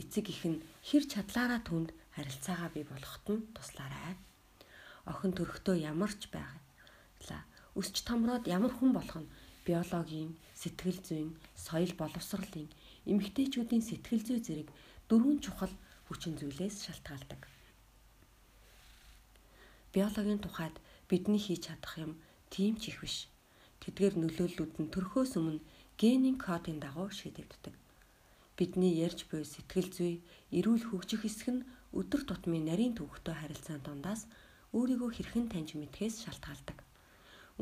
Эцэг 0.00 0.26
их 0.28 0.42
нь 0.44 0.62
хэр 0.88 1.04
чадлаараа 1.08 1.60
түнд 1.64 1.88
харилцаагаа 2.16 2.70
бий 2.76 2.84
болгоход 2.84 3.26
нь 3.32 3.46
туслаарай. 3.56 4.16
Охин 5.08 5.32
төрөхдөө 5.32 5.76
ямар 5.92 6.12
ч 6.20 6.28
байглаа 6.34 7.42
өсч 7.80 8.04
томроод 8.04 8.44
ямар 8.56 8.72
хүн 8.76 8.92
болох 8.92 9.18
нь 9.20 9.32
биологийн, 9.64 10.36
сэтгэл 10.62 10.98
зүйн, 11.02 11.30
соёл 11.58 11.92
боловсролын, 11.98 12.70
эмэгтэйчүүдийн 13.10 13.82
сэтгэл 13.82 14.22
зүй 14.22 14.38
зэрэг 14.46 14.68
дөрвөн 15.10 15.42
чухал 15.42 15.74
хүчин 16.06 16.38
зүйлээс 16.38 16.86
шалтгаалдаг. 16.86 17.42
Биологийн 19.92 20.38
тухайд 20.38 20.76
бидний 21.10 21.42
хийж 21.42 21.66
чадах 21.66 21.98
юм 21.98 22.12
тийм 22.54 22.78
ч 22.78 22.94
их 22.94 23.02
биш. 23.02 23.26
Тэдгээр 23.82 24.14
нөлөөллүүд 24.22 24.72
нь 24.78 24.92
төрхөөс 24.94 25.34
өмнө 25.36 25.64
генийн 26.00 26.38
кодын 26.38 26.78
дагуу 26.78 27.10
шийдэгддэг. 27.10 27.74
Бидний 28.56 28.94
ярьж 29.02 29.26
буй 29.28 29.42
сэтгэл 29.42 29.90
зүй, 29.90 30.14
эрүүл 30.54 30.84
хөгжих 30.88 31.26
эсэх 31.26 31.48
нь 31.50 31.66
өдөр 31.98 32.22
тутмын 32.24 32.70
нарийн 32.70 32.94
төвхтэй 32.96 33.34
харилцаан 33.36 33.82
дундаас 33.82 34.30
өөрийгөө 34.76 35.10
хэрхэн 35.12 35.46
таньж 35.52 35.74
мэдхээс 35.76 36.24
шалтгаалдаг. 36.24 36.78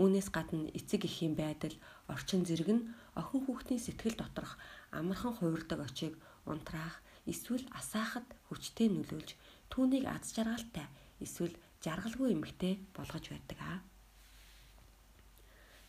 Үүнээс 0.00 0.28
гадна 0.32 0.72
эцэг 0.72 1.04
эхийн 1.04 1.36
байдал, 1.36 1.76
орчин 2.08 2.48
зэрэг 2.48 2.70
нь 2.72 2.88
охин 3.20 3.40
хүүхдийн 3.44 3.84
сэтгэл 3.84 4.16
доторх 4.16 4.56
амархан 4.96 5.36
хувирдаг 5.36 5.84
очийг 5.84 6.16
унтраах, 6.48 7.04
эсвэл 7.28 7.68
асаахад 7.76 8.24
хүчтэй 8.48 8.88
нөлөөлж 8.88 9.36
түүнийг 9.68 10.04
аз 10.08 10.32
жаргалтай 10.32 10.88
эсвэл 11.20 11.54
жаргалгүй 11.84 12.32
эмэгтэй 12.32 12.80
болгож 12.96 13.24
байдаг 13.28 13.58
аа. 13.60 13.78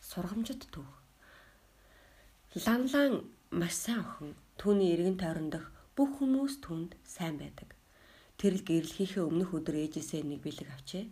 Сургамжит 0.00 0.68
түүх. 0.68 0.92
Ланлан 2.64 3.32
маш 3.48 3.74
сайн 3.80 4.04
охин 4.04 4.36
түүний 4.60 4.92
эргэн 4.92 5.16
тойрон 5.16 5.48
дох 5.48 5.66
бүх 5.96 6.20
хүмүүс 6.20 6.60
түнд 6.60 7.00
сайн 7.04 7.40
байдаг. 7.40 7.72
Тэр 8.36 8.60
л 8.60 8.66
гэрлэхийнхээ 8.68 9.24
өмнөх 9.24 9.56
өдөр 9.56 9.76
ээжээсээ 9.88 10.22
нэг 10.24 10.40
бэлэг 10.44 10.68
авчээ. 10.68 11.04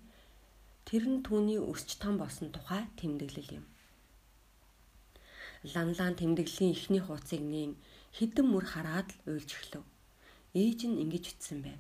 Тэр 0.91 1.07
нь 1.07 1.23
түүний 1.23 1.63
өсч 1.63 2.03
том 2.03 2.19
болсон 2.19 2.51
тухай 2.51 2.83
тэмдэглэл 2.99 3.63
юм. 3.63 3.65
Ланлан 5.63 6.19
тэмдэглэлийн 6.19 6.75
эхний 6.75 6.99
хуудсыг 6.99 7.39
нээн 7.47 7.79
хідэн 8.11 8.47
мөр 8.51 8.67
хараад 8.67 9.07
л 9.23 9.39
уйлж 9.39 9.51
эхлэв. 9.55 9.87
Ээж 10.51 10.91
нь 10.91 10.99
ингэж 10.99 11.25
ütсэн 11.31 11.63
байв. 11.63 11.79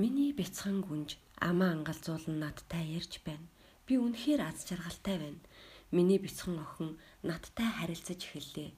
Миний 0.00 0.32
бяцхан 0.32 0.80
гүнж 0.80 1.20
амаа 1.44 1.76
ангалзуулан 1.76 2.40
надтай 2.40 2.88
ярьж 2.96 3.20
байна. 3.20 3.44
Би 3.84 4.00
үнэхээр 4.00 4.40
аз 4.48 4.64
жаргалтай 4.64 5.16
байна. 5.20 5.44
Миний 5.92 6.16
бяцхан 6.16 6.56
охин 6.56 6.96
надтай 7.20 7.68
харилцаж 7.68 8.20
эхэллээ. 8.24 8.72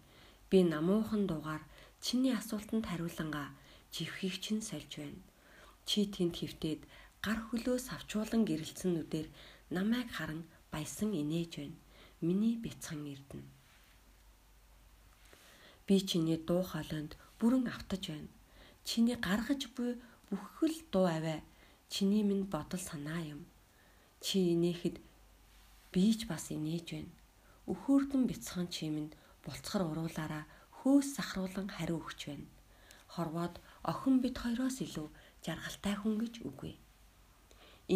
Би 0.50 0.58
намуухан 0.66 1.30
дугаар 1.30 1.62
чиний 2.02 2.34
асуултанд 2.34 2.90
хариулангаа 2.90 3.54
живхийг 3.94 4.42
чинь 4.42 4.66
сольж 4.66 4.98
байна. 4.98 5.22
Чи 5.86 6.10
тэнд 6.10 6.34
хөвтөөд 6.42 6.82
гар 7.24 7.38
хөлөөс 7.48 7.86
авчуулан 7.96 8.42
гэрэлцэн 8.48 8.90
нүдээр 8.94 9.28
намайг 9.76 10.08
харан 10.16 10.42
баясан 10.72 11.10
инээж 11.12 11.52
байна. 11.60 11.78
Миний 12.20 12.54
бяцхан 12.64 13.00
эрдэнэ. 13.12 13.48
Би 15.86 15.96
чиний 16.08 16.38
дуу 16.48 16.62
хоолойнд 16.62 17.12
бүрэн 17.38 17.64
автаж 17.68 18.02
байна 18.12 18.30
чиний 18.84 19.16
гаргаж 19.16 19.68
буй 19.76 20.00
бүхэл 20.30 20.76
дуу 20.92 21.06
аваа 21.06 21.40
чиний 21.88 22.22
минь 22.22 22.50
бодол 22.52 22.80
санаа 22.80 23.22
юм. 23.34 23.46
Чи 24.20 24.54
инээхэд 24.54 24.96
бийж 25.92 26.26
бас 26.26 26.50
инээж 26.50 26.86
байна. 26.96 27.12
Өхөөрдөн 27.70 28.24
бяцхан 28.26 28.66
чи 28.74 28.90
минь 28.90 29.14
булцхар 29.44 29.82
уруулаараа 29.86 30.44
хөөс 30.78 31.08
сахруулан 31.16 31.68
хариу 31.70 32.02
өгч 32.02 32.20
байна. 32.30 32.48
Хорвоод 33.14 33.54
охин 33.90 34.20
бит 34.24 34.36
хоёроос 34.42 34.82
илүү 34.82 35.08
жаргалтай 35.44 35.94
хүн 35.98 36.14
гэж 36.22 36.34
үгүй. 36.48 36.74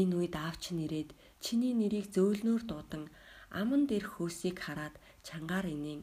Энэ 0.01 0.15
үед 0.19 0.35
аавч 0.35 0.75
нэрээд 0.79 1.11
чиний 1.45 1.75
нэрийг 1.79 2.07
зөөлнөөр 2.15 2.63
дуудан 2.67 3.05
аман 3.61 3.83
дээр 3.91 4.07
хөөсийг 4.13 4.57
хараад 4.65 4.95
чангаар 5.27 5.67
инээн 5.77 6.03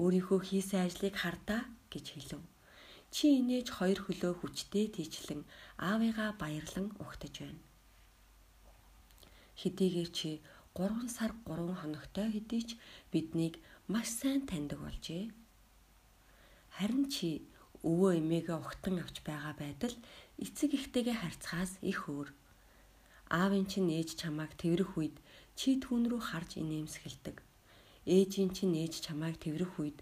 өөрийнхөө 0.00 0.40
хийсэн 0.44 0.80
ажлыг 0.84 1.14
хардаа 1.16 1.62
гэж 1.92 2.06
хэлв. 2.12 2.42
Чи 3.14 3.40
инээж 3.40 3.68
хоёр 3.72 3.98
хөлөө 4.04 4.32
хүчтэй 4.36 4.86
тийчлэн 4.92 5.42
аавыгаа 5.88 6.30
баярлан 6.36 6.92
угтаж 7.00 7.34
байна. 7.40 7.62
Хэдийгээр 9.60 10.10
чи 10.18 10.30
3 10.76 11.08
сар 11.16 11.32
3 11.48 11.80
хоногтой 11.80 12.28
хэдий 12.30 12.62
ч 12.68 12.70
биднийг 13.12 13.54
маш 13.88 14.08
сайн 14.20 14.44
таньдаг 14.44 14.78
болжээ. 14.84 15.32
Харин 16.76 17.08
чи 17.08 17.48
өвөө 17.82 18.20
эмээгээ 18.20 18.58
угтан 18.60 19.00
авч 19.02 19.16
байгаа 19.24 19.54
байтал 19.56 19.94
эцэг 20.44 20.70
ихтэйгээ 20.78 21.16
харьцахаас 21.18 21.72
их 21.82 22.06
өөр. 22.12 22.28
Аавын 23.28 23.66
чинь 23.70 23.92
ээж 23.92 24.16
чамайг 24.20 24.52
тэрвэрх 24.56 24.96
үед 24.96 25.16
чи 25.58 25.76
түүн 25.76 26.08
рүү 26.10 26.22
харж 26.32 26.56
инээмсэгэлдэг. 26.62 27.36
Ээжийн 28.08 28.50
чинь 28.56 28.76
ээж 28.82 29.04
чамайг 29.04 29.36
тэрвэрх 29.40 29.74
үед 29.80 29.98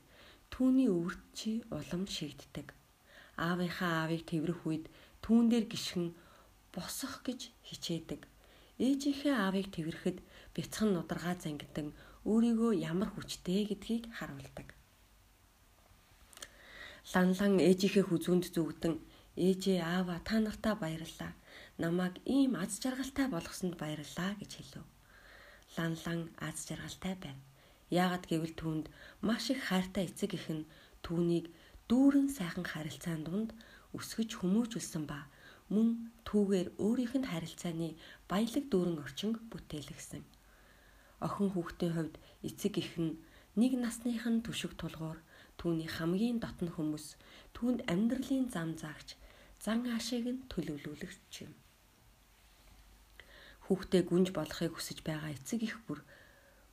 түүний 0.53 0.89
өвөрт 0.89 1.23
чи 1.35 1.67
улам 1.75 2.07
шигддэг 2.07 2.77
аавынхаа 3.37 3.93
аавыг 4.03 4.25
тэрвэрх 4.25 4.65
үед 4.65 4.85
түүн 5.21 5.53
дээр 5.53 5.69
гიშгэн 5.69 6.17
босох 6.73 7.21
гэж 7.27 7.53
хичээдэг. 7.69 8.21
Ээжийнхээ 8.81 9.35
аавыг 9.37 9.69
тэрвэрэхэд 9.73 10.19
бяцхан 10.57 10.91
нударгаа 10.93 11.37
зангидан 11.37 11.93
өөрийгөө 12.25 12.73
ямар 12.81 13.13
хүчтэй 13.13 13.69
гэдгийг 13.69 14.05
харуулдаг. 14.17 14.69
Ланлан 17.13 17.55
ээжийнхээ 17.61 18.05
хүзүүнд 18.09 18.45
зүгдэн 18.57 18.95
ээжээ 19.37 19.81
аава 19.85 20.17
та 20.25 20.41
нартаа 20.41 20.75
баярлалаа. 20.81 21.33
Намайг 21.83 22.17
ийм 22.25 22.57
аз 22.57 22.81
жаргалтай 22.81 23.29
болгосонд 23.29 23.77
баярлалаа 23.77 24.33
гэж 24.41 24.51
хэлв. 24.57 24.85
Ланлан 25.77 26.21
аз 26.49 26.65
жаргалтай 26.69 27.15
байв. 27.21 27.39
Яагад 27.93 28.25
гэвэл 28.31 28.57
түүнд 28.57 28.87
маш 29.21 29.45
их 29.53 29.61
хайртай 29.69 30.09
эцэг 30.09 30.33
их 30.39 30.49
нь 30.57 30.65
түүнийг 31.05 31.53
дүүрэн 31.89 32.29
сайхан 32.33 32.65
харилцаан 32.73 33.23
дунд 33.29 33.51
өсгөж 33.93 34.31
хүмүүжүүлсэн 34.41 35.05
ба 35.11 35.29
мөн 35.69 35.89
түүгээр 36.25 36.69
өөрийнх 36.85 37.15
нь 37.21 37.29
харилцааны 37.29 37.89
баялаг 38.31 38.65
дүүрэн 38.73 38.97
орчин 39.05 39.33
бүтээлгсэн. 39.53 40.25
Охин 41.27 41.49
хүүхдийн 41.53 41.93
хувьд 41.95 42.17
эцэг 42.49 42.75
их 42.83 42.93
нь 43.05 43.21
нэг 43.61 43.73
насныхан 43.85 44.41
түшиг 44.41 44.73
тулгуур 44.81 45.21
түүний 45.61 45.89
хамгийн 45.97 46.41
дотн 46.41 46.73
хүмүүс 46.73 47.07
түүнд 47.53 47.81
амьдралын 47.93 48.49
зам 48.55 48.71
заагч 48.81 49.09
зан 49.65 49.81
аашиг 49.93 50.25
нь 50.33 50.45
төлөвлүүлэгч 50.51 51.35
юм. 51.45 51.53
Хүүхдээ 53.67 54.03
гүнж 54.07 54.31
болохыг 54.31 54.79
хүсэж 54.79 55.03
байгаа 55.03 55.35
эцэг 55.35 55.61
их 55.67 55.77
бүр 55.91 56.01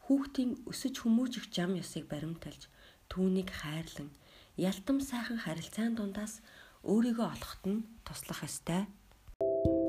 хүүхдийн 0.06 0.62
өсөж 0.70 1.02
хүмүүжих 1.02 1.50
зам 1.50 1.74
ёсыг 1.74 2.06
баримталж 2.06 2.70
түүнийг 3.10 3.50
хайрлан 3.50 4.14
ялтам 4.58 5.02
сайхан 5.02 5.42
харилцаан 5.42 5.98
дундаас 5.98 6.46
өөрийгөө 6.86 7.28
олоход 7.34 7.64
нь 7.66 7.86
туслах 8.06 8.46
ёстой. 8.46 8.86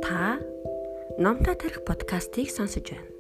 Та 0.05 0.41
Номтой 1.19 1.55
тарих 1.55 1.85
подкастыг 1.85 2.51
сонсож 2.51 2.91
байна. 2.91 3.14